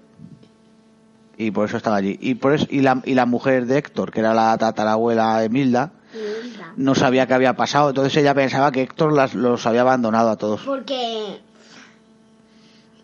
Y 1.44 1.52
por 1.52 1.68
eso 1.68 1.78
estaba 1.78 1.96
allí. 1.96 2.18
Y, 2.22 2.36
por 2.36 2.54
eso, 2.54 2.68
y, 2.70 2.82
la, 2.82 3.02
y 3.04 3.14
la 3.16 3.26
mujer 3.26 3.66
de 3.66 3.78
Héctor, 3.80 4.12
que 4.12 4.20
era 4.20 4.34
la 4.34 4.56
tatarabuela 4.58 5.44
Emilda, 5.44 5.92
Y 6.14 6.48
Hilda. 6.48 6.74
no 6.78 6.94
sabía 6.94 7.26
qué 7.26 7.34
había 7.34 7.56
pasado. 7.56 7.90
Entonces 7.90 8.16
ella 8.18 8.34
pensaba 8.36 8.72
que 8.72 8.82
Héctor 8.84 9.14
las, 9.14 9.34
los 9.34 9.66
había 9.66 9.82
abandonado 9.82 10.30
a 10.30 10.36
todos. 10.38 10.62
Porque. 10.62 11.40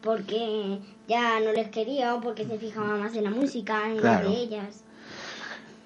Porque 0.01 0.79
ya 1.07 1.39
no 1.39 1.51
les 1.51 1.69
quería 1.69 2.15
o 2.15 2.21
porque 2.21 2.45
se 2.45 2.57
fijaba 2.57 2.97
más 2.97 3.15
en 3.15 3.23
la 3.23 3.31
música, 3.31 3.89
en 3.89 3.97
Claro. 3.97 4.29
la 4.29 4.35
de 4.35 4.41
ellas. 4.41 4.83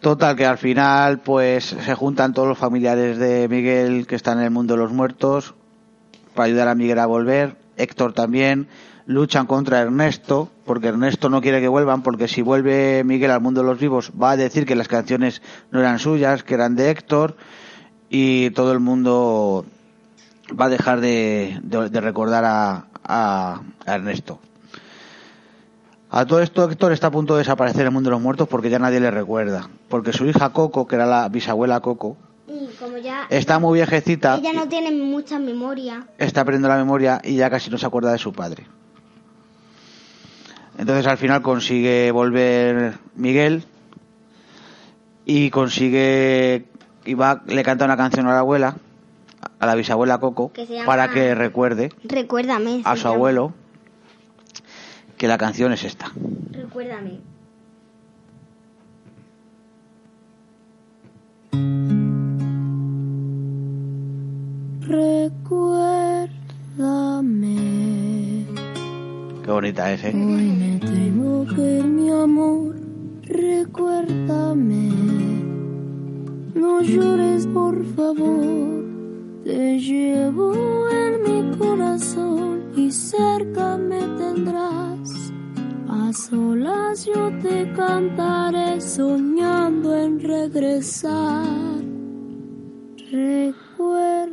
Total, 0.01 0.35
que 0.35 0.45
al 0.45 0.57
final, 0.57 1.19
pues 1.19 1.65
se 1.65 1.95
juntan 1.95 2.33
todos 2.33 2.47
los 2.47 2.57
familiares 2.57 3.17
de 3.17 3.47
Miguel 3.47 4.07
que 4.07 4.15
están 4.15 4.39
en 4.39 4.45
el 4.45 4.51
mundo 4.51 4.73
de 4.73 4.79
los 4.79 4.91
muertos 4.91 5.53
para 6.33 6.47
ayudar 6.47 6.67
a 6.67 6.75
Miguel 6.75 6.99
a 6.99 7.05
volver. 7.05 7.55
Héctor 7.77 8.13
también. 8.13 8.67
Luchan 9.05 9.45
contra 9.47 9.79
Ernesto, 9.81 10.49
porque 10.65 10.87
Ernesto 10.89 11.29
no 11.29 11.41
quiere 11.41 11.59
que 11.61 11.67
vuelvan, 11.67 12.01
porque 12.03 12.27
si 12.27 12.41
vuelve 12.41 13.03
Miguel 13.03 13.31
al 13.31 13.41
mundo 13.41 13.61
de 13.61 13.67
los 13.67 13.79
vivos 13.79 14.11
va 14.21 14.31
a 14.31 14.37
decir 14.37 14.65
que 14.65 14.75
las 14.75 14.87
canciones 14.87 15.41
no 15.71 15.79
eran 15.79 15.99
suyas, 15.99 16.43
que 16.43 16.53
eran 16.53 16.75
de 16.75 16.89
Héctor, 16.91 17.35
y 18.09 18.49
todo 18.51 18.71
el 18.71 18.79
mundo 18.79 19.65
va 20.59 20.65
a 20.65 20.69
dejar 20.69 20.99
de, 21.01 21.59
de- 21.63 21.89
de 21.89 22.01
recordar 22.01 22.43
a, 22.45 22.85
a- 23.03 23.61
a 23.85 23.93
Ernesto. 23.95 24.39
A 26.09 26.25
todo 26.25 26.41
esto 26.41 26.69
Héctor 26.69 26.91
está 26.91 27.07
a 27.07 27.11
punto 27.11 27.35
de 27.35 27.39
desaparecer 27.39 27.83
del 27.83 27.91
mundo 27.91 28.09
de 28.09 28.15
los 28.15 28.21
muertos 28.21 28.47
porque 28.49 28.69
ya 28.69 28.79
nadie 28.79 28.99
le 28.99 29.11
recuerda. 29.11 29.69
Porque 29.87 30.11
su 30.11 30.25
hija 30.25 30.49
Coco, 30.49 30.85
que 30.85 30.95
era 30.95 31.05
la 31.05 31.29
bisabuela 31.29 31.79
Coco, 31.79 32.17
Y 32.49 32.67
como 32.77 32.97
ya. 32.97 33.27
está 33.29 33.59
muy 33.59 33.79
viejecita, 33.79 34.35
Ella 34.35 34.51
no 34.51 34.67
tiene 34.67 34.91
mucha 34.91 35.39
memoria. 35.39 36.05
está 36.17 36.43
perdiendo 36.43 36.67
la 36.67 36.75
memoria 36.75 37.21
y 37.23 37.35
ya 37.37 37.49
casi 37.49 37.69
no 37.71 37.77
se 37.77 37.85
acuerda 37.85 38.11
de 38.11 38.17
su 38.17 38.33
padre. 38.33 38.67
Entonces 40.81 41.05
al 41.05 41.19
final 41.19 41.43
consigue 41.43 42.09
volver 42.09 42.95
Miguel 43.13 43.63
y 45.25 45.51
consigue 45.51 46.65
y 47.05 47.13
va 47.13 47.43
le 47.45 47.61
canta 47.61 47.85
una 47.85 47.95
canción 47.95 48.25
a 48.25 48.33
la 48.33 48.39
abuela, 48.39 48.77
a 49.59 49.65
la 49.67 49.75
bisabuela 49.75 50.17
Coco, 50.17 50.51
Que 50.51 50.65
se 50.65 50.73
llama- 50.73 50.87
para 50.87 51.11
que 51.11 51.35
recuerde 51.35 51.91
Recuérdame. 52.03 52.81
a 52.83 52.95
su 52.95 53.03
llama. 53.03 53.15
abuelo 53.15 53.53
que 55.19 55.27
la 55.27 55.37
canción 55.37 55.71
es 55.71 55.83
esta. 55.83 56.11
Recuérdame. 56.49 57.19
recuérdame. 66.91 68.60
Qué 69.51 69.55
bonita 69.55 69.91
es, 69.91 70.01
¿eh? 70.05 70.13
Hoy 70.15 70.49
me 70.49 70.79
que 71.53 71.83
mi 71.83 72.09
amor, 72.09 72.73
recuérdame. 73.23 74.89
No 76.55 76.81
llores, 76.81 77.47
por 77.47 77.83
favor. 77.93 78.85
Te 79.43 79.77
llevo 79.77 80.53
en 80.89 81.21
mi 81.23 81.57
corazón 81.57 82.63
y 82.77 82.89
cerca 82.91 83.75
me 83.75 83.99
tendrás. 83.99 85.33
A 85.89 86.13
solas 86.13 87.05
yo 87.05 87.29
te 87.41 87.69
cantaré 87.73 88.79
soñando 88.79 89.97
en 89.97 90.21
regresar. 90.21 91.83
Recuérdame 93.11 94.31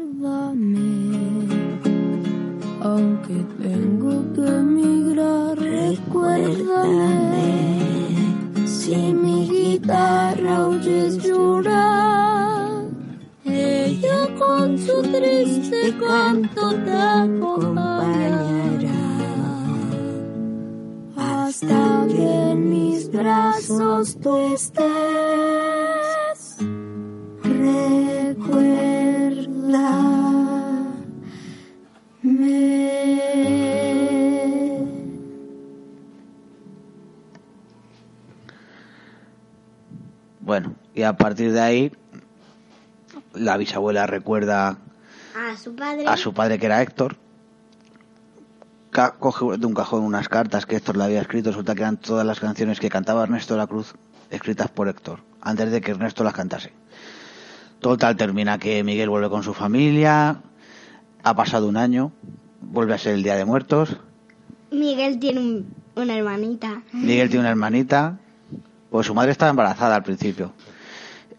aunque 2.81 3.45
tengo 3.61 4.33
que 4.35 4.47
emigrar, 4.47 5.08
recuérdame. 5.89 7.49
Si 8.67 8.97
mi 8.97 9.49
guitarra 9.49 10.67
oyes 10.69 11.19
llorar, 11.23 12.87
ella 13.45 14.29
con 14.39 14.79
su 14.79 15.03
triste 15.03 15.95
canto 15.99 16.75
te 16.85 16.93
acompañará. 16.93 18.49
Hasta 21.17 22.07
que 22.09 22.51
en 22.51 22.71
mis 22.71 23.11
brazos 23.11 24.19
tú 24.21 24.37
estés. 24.55 24.87
Recuerda. 27.43 28.89
Bueno, 40.49 40.73
y 40.95 41.03
a 41.03 41.13
partir 41.15 41.53
de 41.53 41.61
ahí, 41.61 41.93
la 43.35 43.59
bisabuela 43.59 44.07
recuerda 44.07 44.79
A 45.37 45.57
su 45.59 45.77
padre. 45.77 46.07
a 46.07 46.17
su 46.17 46.33
padre 46.33 46.59
que 46.59 46.65
era 46.65 46.81
Héctor. 46.81 47.17
Coge 49.19 49.59
de 49.59 49.67
un 49.67 49.75
cajón 49.75 50.05
unas 50.05 50.31
cartas 50.31 50.65
que 50.65 50.77
Héctor 50.77 50.97
le 50.97 51.05
había 51.05 51.21
escrito. 51.21 51.51
Resulta 51.51 51.75
que 51.75 51.83
eran 51.83 51.99
todas 51.99 52.25
las 52.27 52.41
canciones 52.41 52.81
que 52.81 52.89
cantaba 52.89 53.25
Ernesto 53.25 53.53
de 53.53 53.59
la 53.59 53.67
Cruz, 53.67 53.93
escritas 54.31 54.71
por 54.71 54.89
Héctor, 54.89 55.21
antes 55.43 55.71
de 55.71 55.83
que 55.83 55.91
Ernesto 55.91 56.25
las 56.25 56.33
cantase. 56.33 56.73
Total, 57.81 58.17
termina 58.17 58.57
que 58.57 58.83
Miguel 58.83 59.11
vuelve 59.11 59.29
con 59.29 59.43
su 59.43 59.53
familia. 59.53 60.41
Ha 61.25 61.37
pasado 61.37 61.69
un 61.69 61.77
año. 61.77 62.11
Vuelve 62.63 62.95
a 62.95 62.99
ser 62.99 63.13
el 63.13 63.23
Día 63.23 63.37
de 63.37 63.45
Muertos. 63.45 63.99
Miguel 64.71 65.19
tiene 65.19 65.41
un- 65.41 65.75
una 65.95 66.17
hermanita. 66.17 66.81
Miguel 66.95 67.29
tiene 67.29 67.41
una 67.43 67.51
hermanita. 67.51 68.19
Pues 68.91 69.07
su 69.07 69.15
madre 69.15 69.33
estaba 69.33 69.51
embarazada 69.51 69.97
al 69.97 70.03
principio. 70.03 70.53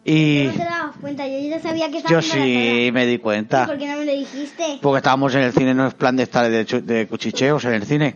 Y 0.05 0.45
No 0.47 0.51
te 0.53 0.57
dabas 0.59 0.95
cuenta, 1.01 1.27
yo 1.27 1.39
ya 1.49 1.59
sabía 1.59 1.89
que 1.91 1.97
estaba 1.97 2.13
yo 2.15 2.21
sí 2.21 2.89
me 2.93 3.05
di 3.05 3.13
¿Y 3.13 3.17
cuenta. 3.19 3.65
¿Por 3.67 3.77
qué 3.77 3.87
no 3.87 3.97
me 3.97 4.05
lo 4.05 4.11
dijiste? 4.13 4.79
Porque 4.81 4.97
estábamos 4.97 5.35
en 5.35 5.41
el 5.41 5.51
cine, 5.53 5.73
no 5.73 5.85
es 5.87 5.93
plan 5.93 6.15
de 6.15 6.23
estar 6.23 6.49
de, 6.49 7.07
cuchicheos 7.07 7.65
en 7.65 7.73
el 7.73 7.85
cine. 7.85 8.15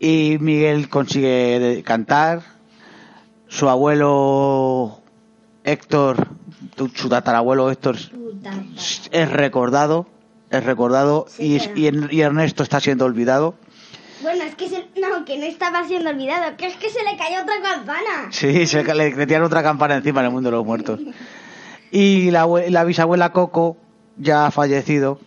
y 0.00 0.36
Miguel 0.40 0.88
consigue 0.88 1.82
cantar. 1.84 2.42
Su 3.48 3.68
abuelo 3.68 5.00
Héctor, 5.64 6.28
su 6.94 7.08
tatarabuelo 7.10 7.70
Héctor 7.70 7.96
es 9.10 9.30
recordado, 9.30 10.06
es 10.50 10.64
recordado 10.64 11.26
Sí, 11.28 11.56
y, 11.56 11.58
pero- 11.58 11.76
y 11.78 11.86
en- 11.86 12.08
y 12.10 12.20
Ernesto 12.22 12.62
está 12.62 12.80
siendo 12.80 13.04
olvidado. 13.04 13.54
Bueno, 14.22 14.44
es 14.44 14.54
que 14.54 14.68
se... 14.68 14.84
no, 15.22 15.24
que 15.24 15.38
no 15.38 15.44
estaba 15.46 15.84
siendo 15.84 16.10
olvidado, 16.10 16.56
que 16.56 16.66
es 16.66 16.76
que 16.76 16.90
se 16.90 17.02
le 17.02 17.16
cayó 17.16 17.42
otra 17.42 17.54
campana. 17.62 18.28
Sí, 18.30 18.66
se 18.66 18.82
le, 18.84 19.10
le 19.26 19.40
otra 19.40 19.62
campana 19.62 19.96
encima 19.96 20.20
en 20.20 20.26
el 20.26 20.32
mundo 20.32 20.50
de 20.50 20.56
los 20.56 20.66
muertos. 20.66 21.00
Y 21.90 22.30
la, 22.30 22.44
abue- 22.46 22.68
la 22.70 22.84
bisabuela 22.84 23.32
Coco 23.32 23.76
ya 24.16 24.46
ha 24.46 24.50
fallecido 24.50 25.18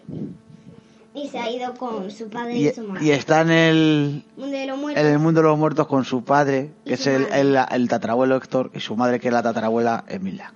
Y 1.13 1.27
se 1.29 1.39
ha 1.39 1.49
ido 1.49 1.73
con 1.75 2.11
su 2.11 2.29
padre 2.29 2.57
y, 2.57 2.67
y, 2.67 2.71
su 2.73 2.83
madre. 2.87 3.05
y 3.05 3.11
está 3.11 3.41
en 3.41 3.49
el, 3.51 4.23
Mundo 4.35 4.57
de 4.57 4.65
los 4.65 4.77
muertos. 4.77 5.03
en 5.05 5.11
el 5.11 5.19
mundo 5.19 5.41
de 5.41 5.47
los 5.47 5.57
muertos 5.57 5.87
con 5.87 6.03
su 6.05 6.23
padre, 6.23 6.71
que 6.85 6.95
es 6.95 7.07
el, 7.07 7.25
el, 7.31 7.57
el 7.71 7.87
tatarabuelo 7.87 8.35
Héctor, 8.35 8.71
y 8.73 8.79
su 8.79 8.95
madre, 8.95 9.19
que 9.19 9.27
es 9.29 9.33
la 9.33 9.41
tatarabuela 9.43 10.03
Emilia. 10.07 10.51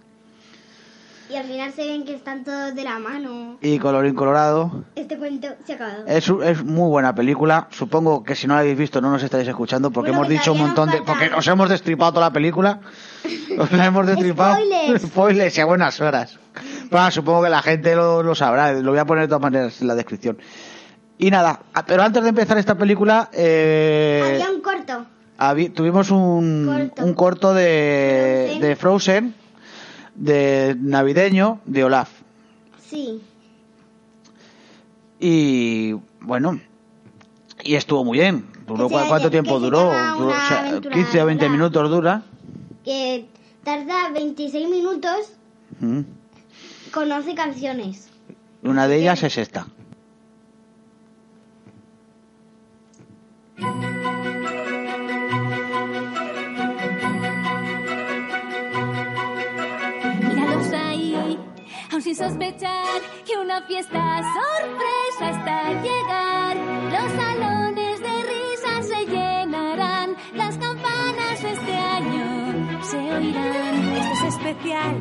Y 1.30 1.36
al 1.36 1.46
final 1.46 1.72
se 1.74 1.86
ven 1.86 2.06
que 2.06 2.16
están 2.16 2.44
todos 2.44 2.74
de 2.74 2.84
la 2.84 2.98
mano. 2.98 3.58
Y 3.62 3.78
colorín 3.78 4.16
colorado, 4.16 4.84
Este 4.96 5.16
cuento 5.18 5.48
se 5.66 5.74
ha 5.74 5.76
acabado. 5.76 6.04
es, 6.08 6.28
es 6.44 6.64
muy 6.64 6.90
buena 6.90 7.14
película. 7.14 7.68
Supongo 7.70 8.24
que 8.24 8.34
si 8.36 8.48
no 8.48 8.56
la 8.56 8.62
habéis 8.62 8.78
visto 8.78 9.00
no 9.00 9.12
nos 9.12 9.22
estáis 9.22 9.48
escuchando 9.48 9.92
porque 9.92 10.10
Bueno, 10.10 10.22
hemos 10.26 10.28
que 10.30 10.34
dicho 10.40 10.52
un 10.54 10.58
nos 10.58 10.68
montón 10.68 10.90
de... 10.90 11.02
Porque 11.04 11.30
os 11.36 11.46
hemos 11.48 11.70
destripado 11.70 12.14
toda 12.14 12.28
la 12.28 12.34
película. 12.34 12.80
Os 13.60 13.72
la 13.74 13.86
hemos 13.86 14.08
destripado. 14.08 14.56
Spoilers. 14.56 15.02
Spoilers 15.04 15.58
y 15.58 15.62
a 15.62 15.66
buenas 15.66 16.00
horas. 16.02 16.40
Ah, 16.92 17.12
supongo 17.12 17.44
que 17.44 17.50
la 17.50 17.62
gente 17.62 17.96
lo, 17.96 18.24
lo 18.24 18.34
sabrá. 18.34 18.72
Lo 18.74 18.92
voy 18.92 19.00
a 19.00 19.06
poner 19.06 19.24
de 19.24 19.28
todas 19.28 19.42
maneras 19.42 19.82
en 19.82 19.88
la 19.88 19.96
descripción. 19.96 20.38
Y 21.18 21.30
nada, 21.30 21.60
ah, 21.74 21.86
pero 21.86 22.02
antes 22.04 22.24
de 22.24 22.30
empezar 22.30 22.58
esta 22.58 22.76
película... 22.76 23.30
Eh, 23.34 24.40
Había 24.42 24.50
un 24.52 24.62
corto. 24.62 25.06
Tuvimos 25.74 26.10
un 26.12 26.90
Corto. 26.90 27.06
un 27.06 27.14
corto 27.14 27.54
de 27.54 28.48
Frozen. 28.48 28.62
de 28.62 28.76
Frozen, 28.76 29.36
de 30.20 30.76
navideño, 30.80 31.60
de 31.66 31.84
Olaf. 31.86 32.10
Sí. 32.90 33.22
Y 35.20 35.94
bueno, 36.22 36.60
y 37.64 37.76
estuvo 37.76 38.04
muy 38.06 38.20
bien. 38.20 38.46
Duró, 38.68 38.88
Que 38.88 38.96
¿Cuánto 39.08 39.28
que 39.30 39.32
tiempo 39.32 39.60
duró? 39.60 39.92
Duró, 40.18 40.30
o 40.30 40.48
sea, 40.48 40.68
aventura 40.68 40.96
15 40.96 41.22
o 41.22 41.26
20 41.26 41.46
dura. 41.46 41.58
minutos 41.58 41.90
dura. 41.90 42.22
Que 42.86 43.26
tarda 43.64 44.10
26 44.14 44.70
minutos 44.70 45.34
Mm. 45.80 46.02
con 46.92 47.12
11 47.12 47.36
canciones. 47.36 48.10
Una 48.64 48.88
de 48.88 48.98
ellas 48.98 49.24
es 49.24 49.38
esta. 49.38 49.68
Sin 62.10 62.16
sospechar 62.16 63.02
que 63.26 63.38
una 63.38 63.62
fiesta 63.64 64.22
sorpresa 64.34 65.30
está 65.30 65.68
al 65.68 65.84
llegar. 65.84 66.58
Los 66.92 67.12
salones 67.22 68.00
de 68.00 68.24
risas 68.24 68.88
se 68.88 69.06
llenarán, 69.06 70.16
las 70.34 70.58
campanas 70.58 71.44
este 71.44 71.76
año 71.76 72.84
se 72.84 72.98
oirán. 72.98 73.98
Esto 73.98 74.14
es 74.14 74.34
especial. 74.34 74.96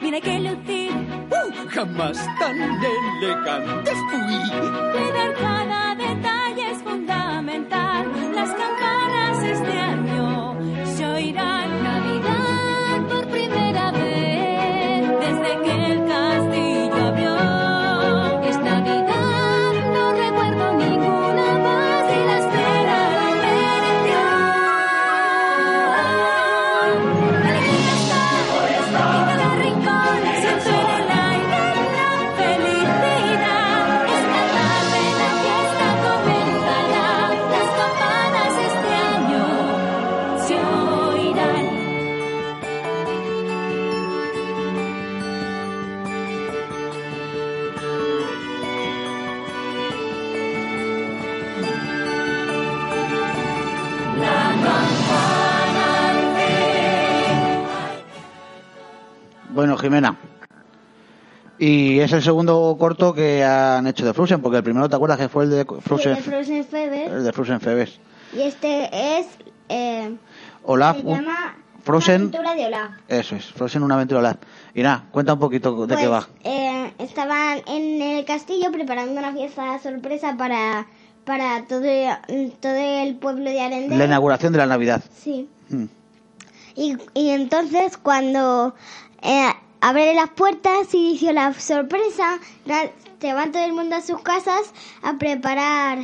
Mira 0.00 0.20
que 0.20 0.40
lucir. 0.40 0.92
¡Uh! 1.30 1.68
Jamás 1.68 2.18
tan 2.38 2.60
elegantes 2.60 3.98
fui. 4.10 4.60
Cuidar 4.92 5.34
cada 5.34 5.94
detalle 5.94 6.70
es 6.72 6.82
fundamental. 6.82 8.12
Las 8.34 8.50
campanas 8.50 9.44
este 9.44 9.78
año 9.78 10.01
es 62.04 62.12
el 62.12 62.22
segundo 62.22 62.76
corto 62.78 63.12
que 63.14 63.44
han 63.44 63.86
hecho 63.86 64.04
de 64.04 64.12
Frozen, 64.14 64.40
porque 64.42 64.58
el 64.58 64.64
primero 64.64 64.88
te 64.88 64.96
acuerdas 64.96 65.18
que 65.18 65.28
fue 65.28 65.44
el 65.44 65.50
de 65.50 65.62
Sí, 65.62 65.80
Frozen, 65.80 66.14
de 66.72 67.04
el 67.06 67.24
de 67.24 67.32
Frozen 67.32 67.60
Febes. 67.60 67.98
Y 68.34 68.40
este 68.42 69.18
es. 69.18 69.26
Eh, 69.68 70.14
Olaf, 70.64 70.96
se 70.98 71.02
llama 71.04 71.56
Frozen, 71.82 72.20
Aventura 72.22 72.54
de 72.54 72.66
Olaf. 72.66 72.90
eso 73.08 73.36
es, 73.36 73.46
Frozen 73.52 73.82
una 73.82 73.94
aventura 73.96 74.20
Olaf. 74.20 74.36
Y 74.74 74.82
nada, 74.82 75.04
cuenta 75.10 75.32
un 75.34 75.38
poquito 75.40 75.86
de 75.86 75.96
qué 75.96 76.08
Pues, 76.08 76.10
va. 76.12 76.28
eh, 76.44 76.92
estaban 76.98 77.60
en 77.66 78.00
el 78.02 78.24
castillo 78.24 78.70
preparando 78.70 79.18
una 79.18 79.32
fiesta 79.32 79.78
sorpresa 79.80 80.36
para, 80.36 80.86
para 81.24 81.64
todo, 81.66 81.82
todo 82.60 82.74
el 83.02 83.16
pueblo 83.16 83.50
de 83.50 83.60
Arendelle. 83.60 83.96
La 83.98 84.04
inauguración 84.04 84.52
de 84.52 84.58
la 84.58 84.66
Navidad. 84.66 85.02
Sí. 85.14 85.48
Mm. 85.70 85.84
Y, 86.74 86.96
y 87.14 87.30
entonces 87.30 87.96
cuando 87.98 88.74
eh, 89.22 89.48
abre 89.82 90.14
las 90.14 90.30
puertas 90.30 90.94
y 90.94 91.12
dice 91.12 91.32
la 91.34 91.52
sorpresa, 91.52 92.38
se 93.20 93.32
van 93.34 93.52
todo 93.52 93.64
el 93.64 93.72
mundo 93.74 93.96
a 93.96 94.00
sus 94.00 94.20
casas 94.22 94.72
a 95.02 95.18
preparar 95.18 95.98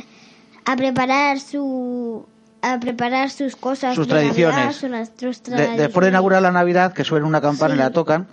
a 0.65 0.75
preparar 0.75 1.39
su 1.39 2.25
a 2.61 2.77
preparar 2.79 3.29
sus 3.31 3.55
cosas 3.55 3.95
Sus 3.95 4.07
de 4.07 4.13
Navidad, 4.25 4.51
tradiciones. 4.51 5.11
sus- 5.17 5.37
sus 5.37 5.43
De- 5.43 5.51
después 5.51 5.57
de 5.57 5.75
tradiciones. 5.77 6.09
inaugurar 6.09 6.41
la 6.41 6.51
Navidad, 6.51 6.93
que 6.93 7.03
suena 7.05 7.25
una 7.25 7.39
campana 7.41 7.73
y 7.73 7.77
la 7.77 7.89
tocan, 7.91 8.27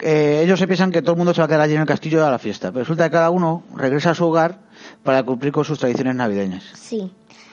eh, 0.00 0.40
ellos 0.44 0.58
se 0.58 0.66
piensan 0.66 0.90
que 0.90 1.00
todo 1.00 1.12
el 1.12 1.18
mundo 1.18 1.32
se 1.32 1.40
va 1.40 1.44
a 1.44 1.48
quedar 1.48 1.60
allí 1.62 1.74
en 1.74 1.80
el 1.82 1.86
castillo 1.86 2.26
a 2.26 2.30
la 2.30 2.38
fiesta. 2.40 2.70
Pero 2.72 2.80
resulta 2.80 3.04
que 3.04 3.12
cada 3.12 3.30
uno 3.30 3.62
regresa 3.74 4.10
a 4.10 4.14
su 4.14 4.26
hogar 4.26 4.58
para 5.04 5.22
cumplir 5.22 5.52
con 5.52 5.64
sus 5.64 5.78
tradiciones 5.78 6.16
navideñas. 6.16 6.64
Sí. 6.74 7.10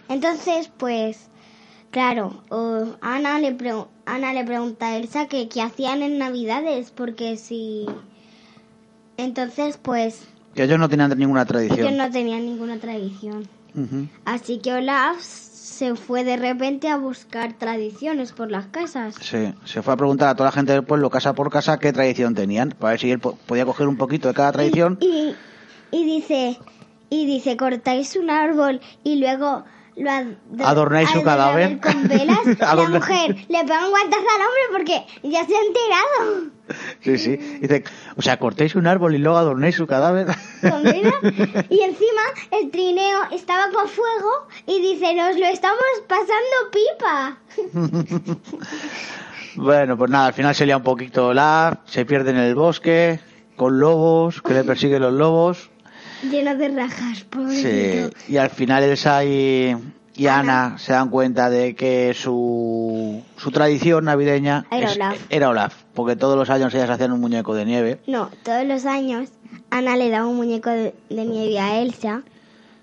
Entonces, 0.10 0.70
pues, 0.78 1.30
claro, 1.92 2.44
Ana, 3.02 3.40
le 3.40 3.56
pregu- 3.58 3.88
Ana 4.06 4.34
le 4.34 4.44
pregunta 4.44 4.88
a 4.88 4.98
Elsa 4.98 5.28
que 5.28 5.48
qué 5.50 5.62
hacían 5.62 6.02
en 6.02 6.18
Navidades, 6.18 6.92
porque 6.92 7.38
si... 7.38 7.86
Entonces, 9.18 9.78
pues, 9.82 10.26
Que 10.56 10.64
ellos 10.64 10.80
no 10.80 10.90
tenían 10.90 11.18
ninguna 11.18 11.46
tradición. 11.46 11.80
ellos 11.88 11.98
no 11.98 12.12
tenían 12.12 12.46
ninguna 12.46 12.78
tradición. 12.80 13.48
Así 14.26 14.60
que 14.60 14.74
Olaf 14.74 15.20
se 15.22 15.96
fue 15.96 16.24
de 16.24 16.38
repente 16.38 16.88
a 16.90 16.98
buscar 16.98 17.54
tradiciones 17.54 18.32
por 18.32 18.52
las 18.52 18.68
casas. 18.68 19.16
Sí, 19.20 19.54
se 19.66 19.82
fue 19.82 19.94
a 19.94 19.98
preguntar 19.98 20.30
a 20.30 20.36
toda 20.36 20.50
la 20.50 20.52
gente 20.52 20.74
del 20.74 20.84
pueblo, 20.84 21.10
casa 21.10 21.34
por 21.34 21.50
casa, 21.50 21.80
qué 21.80 21.92
tradición 21.92 22.36
tenían, 22.36 22.70
para 22.70 22.92
ver 22.92 23.00
si 23.00 23.10
él 23.12 23.20
po- 23.20 23.36
podía 23.48 23.66
coger 23.66 23.88
un 23.88 23.98
poquito 23.98 24.28
de 24.28 24.36
cada 24.36 24.52
tradición. 24.52 24.98
Y, 25.02 25.34
y 25.92 26.06
dice, 26.06 26.60
y 27.10 27.26
dice, 27.26 27.58
cortáis 27.58 28.16
un 28.16 28.30
árbol 28.30 28.80
y 29.04 29.16
luego 29.16 29.64
lo 29.96 30.10
ad- 30.12 30.26
Adornáis 30.64 31.10
su 31.10 31.22
cadáver. 31.24 31.80
con 31.80 32.08
velas. 32.08 32.40
La 32.60 32.76
mujer 32.90 33.36
le 33.48 33.60
pega 33.64 33.84
un 33.86 33.90
guantazo 33.92 34.26
al 34.36 34.42
hombre 34.42 34.62
porque 34.72 35.06
ya 35.30 35.46
se 35.46 35.56
ha 35.56 35.60
enterado. 35.60 36.52
Sí, 37.02 37.18
sí. 37.18 37.38
Dice, 37.62 37.84
o 38.16 38.22
sea, 38.22 38.38
cortéis 38.40 38.76
un 38.76 38.88
árbol 38.88 39.14
y 39.16 39.18
luego 39.18 39.38
adornéis 39.38 39.76
su 39.76 39.86
cadáver. 39.86 40.28
Con 40.62 40.84
velas. 40.84 41.14
Y 41.70 41.82
encima 41.82 42.22
el 42.52 42.72
trineo 42.72 43.20
estaba 43.32 43.66
con 43.74 43.88
fuego 43.88 44.48
y 44.66 44.82
dice, 44.82 45.14
nos 45.14 45.38
lo 45.38 45.46
estamos 45.46 45.84
pasando 46.08 46.72
pipa. 46.72 47.38
bueno, 49.56 49.98
pues 49.98 50.10
nada, 50.10 50.28
al 50.28 50.34
final 50.34 50.56
se 50.56 50.66
lía 50.66 50.78
un 50.78 50.84
poquito 50.84 51.28
Olaf, 51.28 51.80
se 51.86 52.06
pierde 52.06 52.32
en 52.32 52.38
el 52.38 52.56
bosque, 52.56 53.20
con 53.56 53.80
lobos, 53.80 54.42
que 54.42 54.54
le 54.54 54.64
persiguen 54.64 55.02
los 55.02 55.14
lobos. 55.14 55.70
Lleno 56.30 56.56
de 56.56 56.70
rajas, 56.70 57.20
Sí, 57.20 57.26
pobrecito. 57.30 58.10
y 58.28 58.38
al 58.38 58.50
final 58.50 58.84
Elsa 58.84 59.24
y, 59.26 59.76
y 60.16 60.28
Ana 60.28 60.78
se 60.78 60.94
dan 60.94 61.10
cuenta 61.10 61.50
de 61.50 61.76
que 61.76 62.14
su, 62.14 63.22
su 63.38 63.52
tradición 63.52 64.06
navideña 64.06 64.66
Era 64.72 64.88
es- 64.90 64.96
Olaf. 64.96 65.18
era 65.30 65.50
Olaf, 65.50 65.76
porque 65.94 66.16
todos 66.16 66.38
los 66.38 66.50
años 66.50 66.74
ellas 66.74 66.90
hacían 66.90 67.12
un 67.12 67.20
muñeco 67.22 67.54
de 67.56 67.66
nieve. 67.66 68.00
No, 68.08 68.30
todos 68.44 68.66
los 68.66 68.86
años 68.86 69.30
Ana 69.70 69.96
le 69.98 70.10
daba 70.10 70.28
un 70.28 70.36
muñeco 70.38 70.70
de, 70.70 70.94
de 71.10 71.26
nieve 71.26 71.60
a 71.60 71.80
Elsa. 71.82 72.24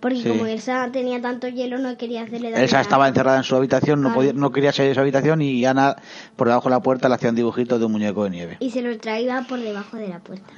Porque 0.01 0.23
Sí. 0.23 0.29
como 0.31 0.47
Elsa 0.47 0.89
tenía 0.91 1.21
tanto 1.21 1.47
hielo, 1.47 1.77
no 1.77 1.95
quería 1.99 2.23
hacerle 2.23 2.51
daño. 2.51 2.63
Elsa 2.65 2.81
estaba 2.81 3.07
encerrada 3.07 3.37
en 3.37 3.45
su 3.45 3.55
habitación, 3.55 4.01
no, 4.01 4.09
Claro. 4.09 4.15
podía, 4.15 4.33
no 4.33 4.51
quería 4.51 4.73
salir 4.73 4.93
de 4.93 4.95
su 4.95 5.01
habitación 5.03 5.43
y 5.43 5.63
Ana 5.67 5.95
por 6.37 6.49
debajo 6.49 6.71
de 6.71 6.75
la 6.75 6.81
puerta 6.81 7.07
le 7.11 7.17
hacía 7.17 7.29
un 7.29 7.37
dibujito 7.37 7.79
de 7.79 7.85
un 7.85 7.93
muñeco 7.93 8.25
de 8.25 8.31
nieve. 8.31 8.57
Y 8.61 8.71
se 8.71 8.81
lo 8.81 8.97
traía 8.97 9.45
por 9.47 9.61
debajo 9.61 9.99
de 9.99 10.09
la 10.09 10.19
puerta. 10.21 10.51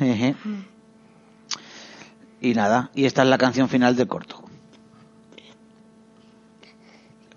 Y 2.42 2.54
nada, 2.54 2.90
y 2.94 3.04
esta 3.04 3.22
es 3.22 3.28
la 3.28 3.38
canción 3.38 3.68
final 3.68 3.94
del 3.96 4.08
corto. 4.08 4.42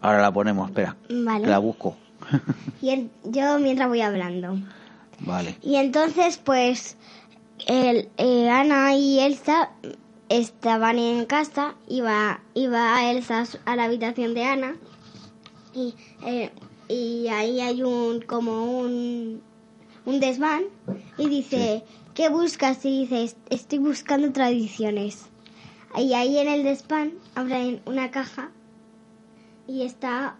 Ahora 0.02 0.22
la 0.22 0.32
ponemos, 0.34 0.70
espera, 0.70 0.96
Vale. 1.10 1.48
la 1.48 1.60
busco. 1.60 1.96
Y 2.82 2.90
el- 2.90 3.10
yo 3.24 3.60
mientras 3.60 3.88
voy 3.88 4.02
hablando. 4.02 4.58
vale. 5.20 5.58
Y 5.62 5.76
entonces, 5.76 6.38
pues, 6.44 6.98
el, 7.68 8.10
eh, 8.18 8.50
Ana 8.50 8.96
y 8.96 9.20
Elsa 9.20 9.70
estaban 10.30 10.98
en 11.00 11.26
casa. 11.26 11.76
Iba, 11.88 12.42
iba 12.54 12.96
a 12.96 13.12
Elsa 13.12 13.44
a 13.66 13.76
la 13.76 13.84
habitación 13.86 14.34
de 14.34 14.44
Ana. 14.44 14.76
Y, 15.74 15.94
eh, 16.26 16.52
y 16.90 17.28
ahí 17.28 17.62
hay 17.62 17.82
un 17.84 18.22
como 18.22 18.80
un, 18.80 19.42
un 20.06 20.20
desván. 20.20 20.64
Y 21.18 21.28
dice, 21.30 21.84
¿qué 22.16 22.30
buscas? 22.30 22.84
Y 22.86 23.02
dice, 23.02 23.24
"Est- 23.24 23.38
estoy 23.52 23.78
buscando 23.80 24.32
tradiciones. 24.32 25.26
Y 25.96 26.14
ahí 26.14 26.38
en 26.40 26.48
el 26.48 26.64
desván 26.64 27.12
abren 27.36 27.82
una 27.86 28.10
caja. 28.12 28.50
Y 29.68 29.84
está 29.84 30.36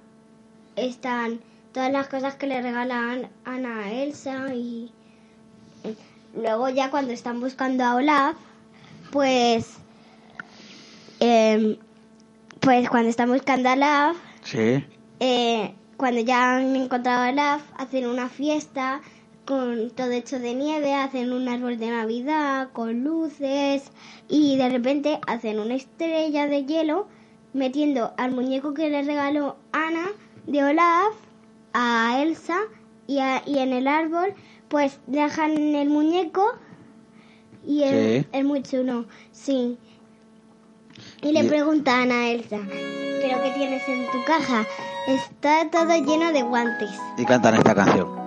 están 0.76 1.40
todas 1.72 1.92
las 1.92 2.08
cosas 2.08 2.36
que 2.36 2.48
le 2.48 2.62
regalan 2.62 3.30
Ana 3.46 3.80
a 3.86 3.92
Elsa 3.94 4.54
y 4.54 4.92
eh, 5.86 5.96
luego 6.36 6.68
ya 6.70 6.90
cuando 6.92 7.14
están 7.14 7.40
buscando 7.40 7.84
a 7.86 7.96
Olaf 7.96 8.36
pues 9.12 9.78
em, 11.22 11.78
pues 12.60 12.90
cuando 12.90 13.10
están 13.10 13.32
buscando 13.32 13.70
a 13.70 13.74
Olaf 13.74 14.18
Sí, 14.44 14.84
eh, 15.22 15.74
cuando 15.98 16.20
ya 16.22 16.58
han 16.58 16.76
encontrado 16.76 17.24
a 17.24 17.30
Olaf 17.30 17.62
hacen 17.78 18.06
una 18.08 18.28
fiesta 18.30 19.02
con 19.46 19.92
todo 19.92 20.12
hecho 20.12 20.40
de 20.40 20.54
nieve 20.56 20.94
hacen 20.96 21.32
un 21.32 21.48
árbol 21.48 21.78
de 21.78 21.90
navidad 21.92 22.70
con 22.74 23.04
luces 23.04 23.84
y 24.28 24.58
de 24.58 24.70
repente 24.70 25.20
hacen 25.28 25.60
una 25.60 25.76
estrella 25.76 26.48
de 26.48 26.66
hielo 26.66 27.08
metiendo 27.54 28.14
al 28.18 28.32
muñeco 28.32 28.74
que 28.74 28.90
le 28.90 29.04
regaló 29.04 29.56
Ana 29.72 30.08
de 30.48 30.64
Olaf 30.64 31.14
a 31.74 32.22
Elsa 32.22 32.58
y, 33.08 33.20
a- 33.20 33.44
y 33.46 33.60
en 33.60 33.72
el 33.74 33.88
árbol 33.88 34.34
pues 34.68 35.00
dejan 35.06 35.52
el 35.76 35.90
muñeco 35.90 36.44
y 37.68 37.84
es, 37.84 38.24
Sí. 38.24 38.28
es 38.32 38.46
muy 38.46 38.62
chulo, 38.64 39.06
sí. 39.32 39.78
Y 41.22 41.32
le 41.34 41.44
Y- 41.44 41.48
preguntan 41.48 42.12
a 42.12 42.30
Elsa, 42.30 42.58
¿pero 42.68 43.42
qué 43.44 43.52
tienes 43.56 43.88
en 43.90 44.06
tu 44.12 44.24
caja? 44.26 44.66
Está 45.08 45.70
todo 45.70 45.94
lleno 45.96 46.32
de 46.32 46.42
guantes. 46.44 46.90
y 47.18 47.26
cantan 47.26 47.56
esta 47.56 47.76
canción. 47.76 48.25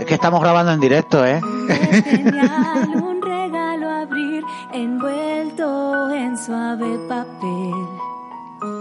Es 0.00 0.06
que 0.06 0.14
estamos 0.14 0.40
grabando 0.40 0.72
en 0.72 0.80
directo, 0.80 1.26
¿eh? 1.26 1.38
Genial 2.04 2.88
un 3.02 3.20
regalo 3.20 3.86
abrir 3.86 4.42
envuelto 4.72 6.10
en 6.10 6.38
suave 6.38 6.98
papel. 7.06 7.74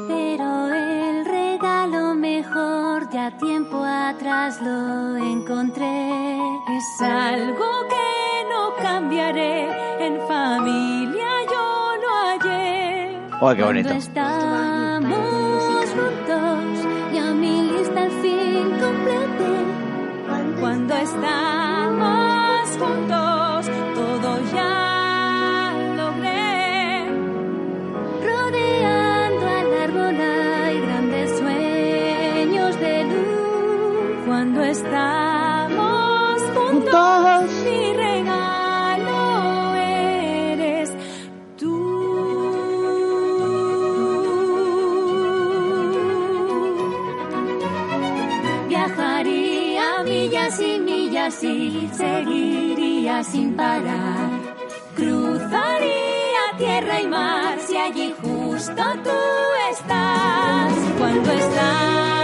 Pero 0.07 0.73
el 0.73 1.25
regalo 1.25 2.15
mejor 2.15 3.09
ya 3.11 3.37
tiempo 3.37 3.83
atrás 3.83 4.61
lo 4.61 5.17
encontré. 5.17 6.37
Es 6.77 7.01
algo 7.01 7.65
que 7.89 8.45
no 8.49 8.81
cambiaré. 8.81 9.67
En 9.99 10.25
familia 10.25 11.27
yo 11.51 11.95
lo 12.01 12.09
hallé. 12.29 13.19
¡Ay, 13.41 13.55
qué 13.57 13.63
bonito! 13.63 13.89
Cuando 13.89 14.05
estamos 14.05 15.38
millas 50.49 50.63
y 50.63 50.79
millas 50.79 51.43
y 51.43 51.89
seguiría 51.93 53.23
sin 53.23 53.55
parar. 53.55 54.29
Cruzaría 54.95 56.57
tierra 56.57 57.01
y 57.01 57.07
mar 57.07 57.59
si 57.59 57.77
allí 57.77 58.13
justo 58.21 58.83
tú 59.03 59.19
estás. 59.71 60.73
Cuando 60.97 61.31
estamos 61.31 62.18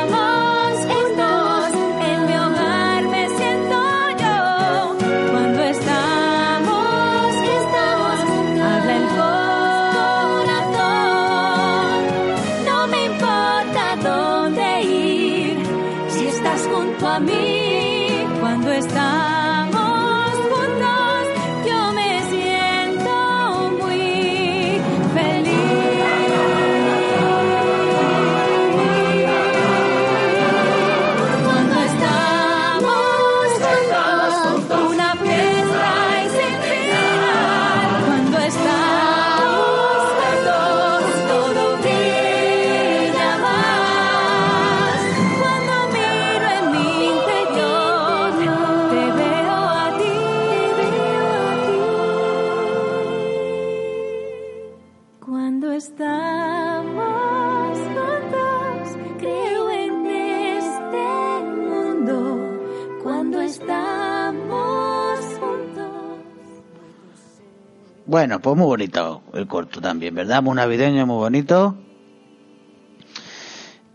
Bueno, 68.26 68.40
pues 68.40 68.58
muy 68.58 68.66
bonito 68.66 69.22
el 69.36 69.46
corto 69.46 69.80
también, 69.80 70.16
¿verdad? 70.16 70.42
Muy 70.42 70.56
navideño, 70.56 71.06
muy 71.06 71.18
bonito. 71.18 71.76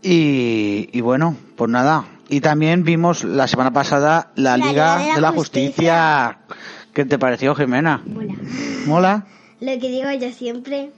Y, 0.01 0.87
y 0.93 1.01
bueno, 1.01 1.35
pues 1.57 1.69
nada. 1.69 2.05
Y 2.29 2.39
también 2.39 2.85
vimos 2.85 3.25
la 3.25 3.49
semana 3.49 3.73
pasada 3.73 4.31
la, 4.35 4.55
La 4.55 4.65
Liga 4.65 4.99
Liga 4.99 5.15
de 5.15 5.19
la 5.19 5.31
Justicia. 5.33 6.37
¿Qué 6.93 7.03
te 7.03 7.19
pareció, 7.19 7.55
Jimena? 7.55 8.03
Mola. 8.05 8.35
¿Mola? 8.85 9.25
Lo 9.59 9.71
que 9.73 9.89
digo 9.89 10.09
yo 10.13 10.31
siempre. 10.31 10.93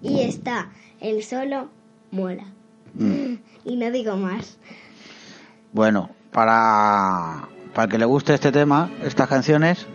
Y 0.00 0.20
está 0.20 0.68
el 1.00 1.24
solo 1.24 1.70
mola. 2.12 2.44
Mm. 2.94 3.34
Y 3.64 3.76
no 3.78 3.90
digo 3.90 4.16
más. 4.16 4.58
Bueno, 5.72 6.10
para, 6.30 7.48
para 7.74 7.86
el 7.86 7.90
que 7.90 7.98
le 7.98 8.04
guste 8.04 8.32
este 8.32 8.52
tema, 8.52 8.92
estas 9.02 9.28
canciones, 9.28 9.88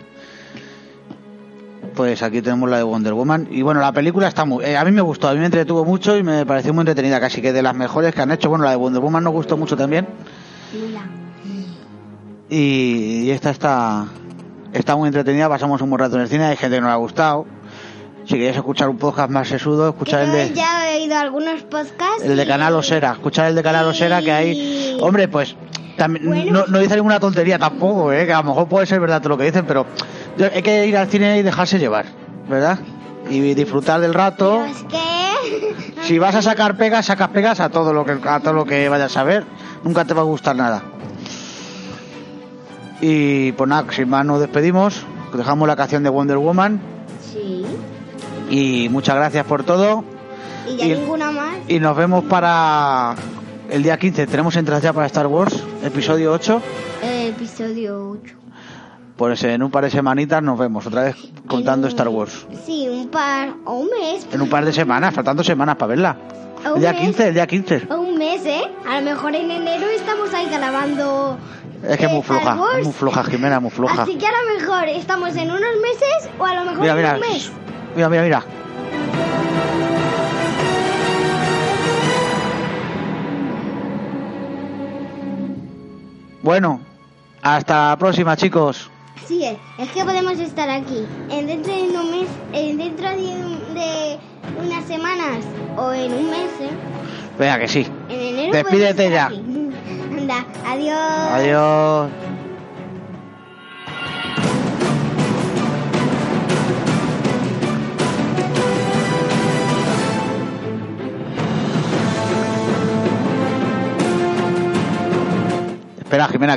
pues 1.95 2.21
aquí 2.23 2.41
tenemos 2.41 2.69
la 2.69 2.77
de 2.77 2.84
Wonder 2.84 3.13
Woman. 3.13 3.47
Y 3.49 3.62
bueno, 3.62 3.79
la 3.79 3.91
película 3.91 4.27
está 4.27 4.45
muy... 4.45 4.63
eh, 4.65 4.77
a 4.77 4.84
mí 4.86 4.91
me 4.91 5.01
gustó, 5.01 5.27
a 5.29 5.34
mí 5.34 5.39
me 5.39 5.45
entretuvo 5.45 5.86
mucho 5.86 6.17
y 6.17 6.23
me 6.23 6.45
pareció 6.45 6.73
muy 6.73 6.81
entretenida, 6.81 7.19
casi 7.19 7.41
que 7.41 7.53
de 7.53 7.62
las 7.62 7.75
mejores 7.75 8.13
que 8.13 8.21
han 8.21 8.31
hecho. 8.31 8.49
Bueno, 8.49 8.63
la 8.65 8.71
de 8.71 8.75
Wonder 8.77 9.01
Woman 9.01 9.23
nos 9.23 9.34
gustó 9.34 9.58
mucho 9.58 9.75
también. 9.77 10.08
Y, 12.49 13.23
y 13.23 13.31
esta 13.31 13.49
está, 13.49 14.05
está 14.73 14.95
muy 14.95 15.08
entretenida, 15.08 15.49
pasamos 15.49 15.81
un 15.81 15.89
buen 15.89 15.99
rato 15.99 16.15
en 16.15 16.21
el 16.21 16.27
cine, 16.27 16.45
hay 16.45 16.58
gente 16.58 16.75
que 16.77 16.81
no 16.81 16.88
le 16.88 16.93
ha 16.93 16.97
gustado. 16.97 17.45
Si 18.25 18.34
queréis 18.36 18.55
escuchar 18.55 18.89
un 18.89 18.97
podcast 18.97 19.29
más 19.29 19.47
sesudo, 19.47 19.89
escuchar 19.89 20.23
el 20.23 20.31
de... 20.31 20.53
ya 20.53 20.91
he 20.91 21.01
oído 21.01 21.15
algunos 21.15 21.62
podcasts. 21.63 22.23
El 22.23 22.36
de 22.38 22.45
Canal 22.47 22.73
Osera, 22.75 23.12
escuchar 23.13 23.47
el 23.47 23.55
de 23.55 23.63
Canal 23.63 23.86
Osera 23.86 24.21
que 24.21 24.31
hay... 24.31 24.97
Hombre, 24.99 25.27
pues 25.27 25.55
también, 25.95 26.25
Bueno. 26.27 26.51
no, 26.51 26.65
no 26.67 26.79
dice 26.79 26.95
ninguna 26.95 27.19
tontería 27.19 27.58
tampoco, 27.60 28.12
¿eh? 28.12 28.25
que 28.25 28.34
a 28.34 28.38
lo 28.41 28.45
mejor 28.49 28.67
puede 28.67 28.86
ser 28.88 28.99
verdad 28.99 29.19
todo 29.21 29.29
lo 29.29 29.38
que 29.38 29.45
dicen, 29.45 29.65
pero 29.67 29.86
hay 30.39 30.61
que 30.61 30.85
ir 30.87 30.97
al 30.97 31.07
cine 31.07 31.37
y 31.39 31.41
dejarse 31.43 31.79
llevar, 31.79 32.05
¿verdad? 32.49 32.79
Y 33.29 33.53
disfrutar 33.53 34.01
del 34.01 34.13
rato. 34.13 34.63
Pero 34.63 34.71
es 34.71 34.83
que... 34.83 36.03
Si 36.03 36.19
vas 36.19 36.35
a 36.35 36.41
sacar 36.41 36.77
pegas, 36.77 37.05
sacas 37.07 37.29
pegas 37.29 37.59
a 37.59 37.69
todo 37.69 37.91
lo 37.93 38.05
que 38.05 38.17
a 38.27 38.39
todo 38.39 38.53
lo 38.53 38.65
que 38.65 38.87
vayas 38.89 39.15
a 39.17 39.23
ver. 39.23 39.43
Nunca 39.83 40.05
te 40.05 40.13
va 40.13 40.21
a 40.21 40.25
gustar 40.25 40.55
nada. 40.55 40.83
Y 43.01 43.51
pues 43.53 43.67
nada, 43.69 43.91
sin 43.91 44.09
más 44.09 44.25
nos 44.25 44.39
despedimos. 44.39 45.05
Dejamos 45.33 45.67
la 45.67 45.75
canción 45.75 46.03
de 46.03 46.09
Wonder 46.09 46.37
Woman. 46.37 46.79
Sí. 47.33 47.65
Y 48.49 48.89
muchas 48.89 49.15
gracias 49.15 49.45
por 49.45 49.63
todo. 49.63 50.03
Y 50.67 50.77
ya 50.77 50.85
Y- 50.85 50.93
ninguna 50.95 51.31
más. 51.31 51.55
Y 51.67 51.79
nos 51.79 51.95
vemos 51.97 52.23
para 52.25 53.15
el 53.69 53.83
día 53.83 53.97
15. 53.97 54.27
Tenemos 54.27 54.55
entradas 54.55 54.83
ya 54.83 54.93
para 54.93 55.07
Star 55.07 55.27
Wars, 55.27 55.61
episodio 55.83 56.31
8. 56.33 56.61
El 57.03 57.27
episodio 57.29 58.11
8. 58.11 58.35
Pues 59.17 59.43
en 59.45 59.63
un 59.63 59.71
par 59.71 59.86
de 59.86 59.89
semanitas 59.91 60.43
nos 60.43 60.60
vemos 60.60 60.86
otra 60.86 61.04
vez 61.04 61.15
contando 61.47 61.88
En- 61.88 61.91
Star 61.91 62.10
Wars. 62.10 62.45
Sí, 62.65 62.88
un 62.89 63.08
par 63.10 63.54
o 63.63 63.75
un 63.75 63.88
mes. 63.89 64.28
En 64.32 64.41
un 64.41 64.49
par 64.49 64.65
de 64.65 64.73
semanas, 64.73 65.13
faltando 65.13 65.43
semanas 65.43 65.78
para 65.78 65.89
verla. 65.89 66.17
o 66.69 66.73
El 66.75 66.82
día 66.82 66.91
mes, 66.91 67.01
15, 67.01 67.28
el 67.30 67.34
día 67.34 67.47
15. 67.47 67.88
o 67.91 67.95
un 67.95 68.17
mes, 68.17 68.45
¿eh? 68.45 68.63
A 68.89 68.99
lo 68.99 69.06
mejor 69.06 69.34
en 69.36 69.49
enero 69.51 69.88
estamos 69.88 70.34
ahí 70.34 70.47
grabando. 70.51 71.38
Es 71.88 71.97
que 71.97 72.06
es 72.06 72.12
muy 72.12 72.19
eh, 72.19 72.23
floja, 72.23 72.56
Wars. 72.56 72.84
muy 72.84 72.93
floja, 72.93 73.23
Jimena, 73.23 73.60
muy 73.60 73.71
floja. 73.71 74.04
Así 74.04 74.17
que 74.17 74.25
a 74.28 74.32
lo 74.32 74.60
mejor 74.60 74.88
estamos 74.89 75.36
en 75.36 75.49
unos 75.51 75.62
meses 75.82 76.30
o 76.39 76.43
a 76.45 76.56
lo 76.56 76.62
mejor 76.65 76.80
Mira, 76.82 76.91
en 76.93 76.97
mira, 76.97 77.13
un 77.15 77.19
mes. 77.21 77.51
mira, 77.95 78.10
mira, 78.10 78.23
mira. 78.23 78.43
Bueno, 86.41 86.80
hasta 87.41 87.89
la 87.89 87.97
próxima, 87.97 88.36
chicos. 88.38 88.89
Sí, 89.28 89.43
es, 89.43 89.58
es 89.78 89.89
que 89.91 90.04
podemos 90.06 90.38
estar 90.39 90.69
aquí. 90.69 91.06
En 91.32 91.47
dentro 91.47 91.73
de 91.73 91.82
un 91.97 92.12
mes, 92.12 92.28
en 92.54 92.78
dentro 92.78 93.10
de, 93.10 93.15
un- 93.17 93.73
de 93.73 94.17
unas 94.63 94.86
semanas 94.86 95.39
o 95.78 95.91
en 95.93 96.13
un 96.13 96.30
mes, 96.30 96.49
¿eh? 96.62 96.69
Venga, 97.39 97.60
que 97.60 97.67
sí. 97.67 97.88
En 98.10 98.19
enero. 98.19 98.54
Despídete 98.54 99.10
ya. 99.10 99.25
aquí. 99.28 99.41
Anda, 100.17 100.45
adiós. 100.65 100.99
Adiós. 101.32 102.10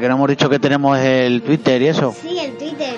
Que 0.00 0.08
no 0.08 0.14
hemos 0.14 0.28
dicho 0.28 0.48
que 0.48 0.58
tenemos 0.58 0.98
el 0.98 1.42
Twitter 1.42 1.80
y 1.82 1.86
eso. 1.88 2.14
Sí, 2.20 2.38
el 2.38 2.56
Twitter. 2.56 2.96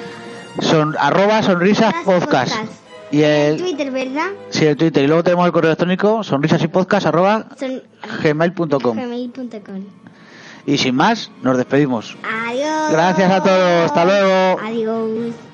Son 0.60 0.96
arroba 0.98 1.42
sonrisas 1.42 1.94
podcast. 2.04 2.54
podcast. 2.54 2.72
Y 3.12 3.22
El 3.22 3.54
el, 3.54 3.56
Twitter, 3.58 3.90
¿verdad? 3.90 4.28
sí, 4.50 4.66
el 4.66 4.76
Twitter. 4.76 5.02
Y 5.04 5.06
luego 5.08 5.24
tenemos 5.24 5.44
el 5.46 5.52
correo 5.52 5.70
electrónico 5.70 6.22
sonrisas 6.22 6.62
y 6.62 6.68
podcast 6.68 7.06
arroba 7.06 7.46
Son 7.58 7.82
gmail.com. 8.22 8.96
gmail.com. 8.96 9.84
Y 10.66 10.78
sin 10.78 10.94
más, 10.94 11.30
nos 11.42 11.56
despedimos. 11.56 12.16
Adiós. 12.22 12.92
Gracias 12.92 13.30
a 13.32 13.42
todos. 13.42 13.86
Hasta 13.86 14.04
luego. 14.04 14.60
Adiós. 14.60 15.49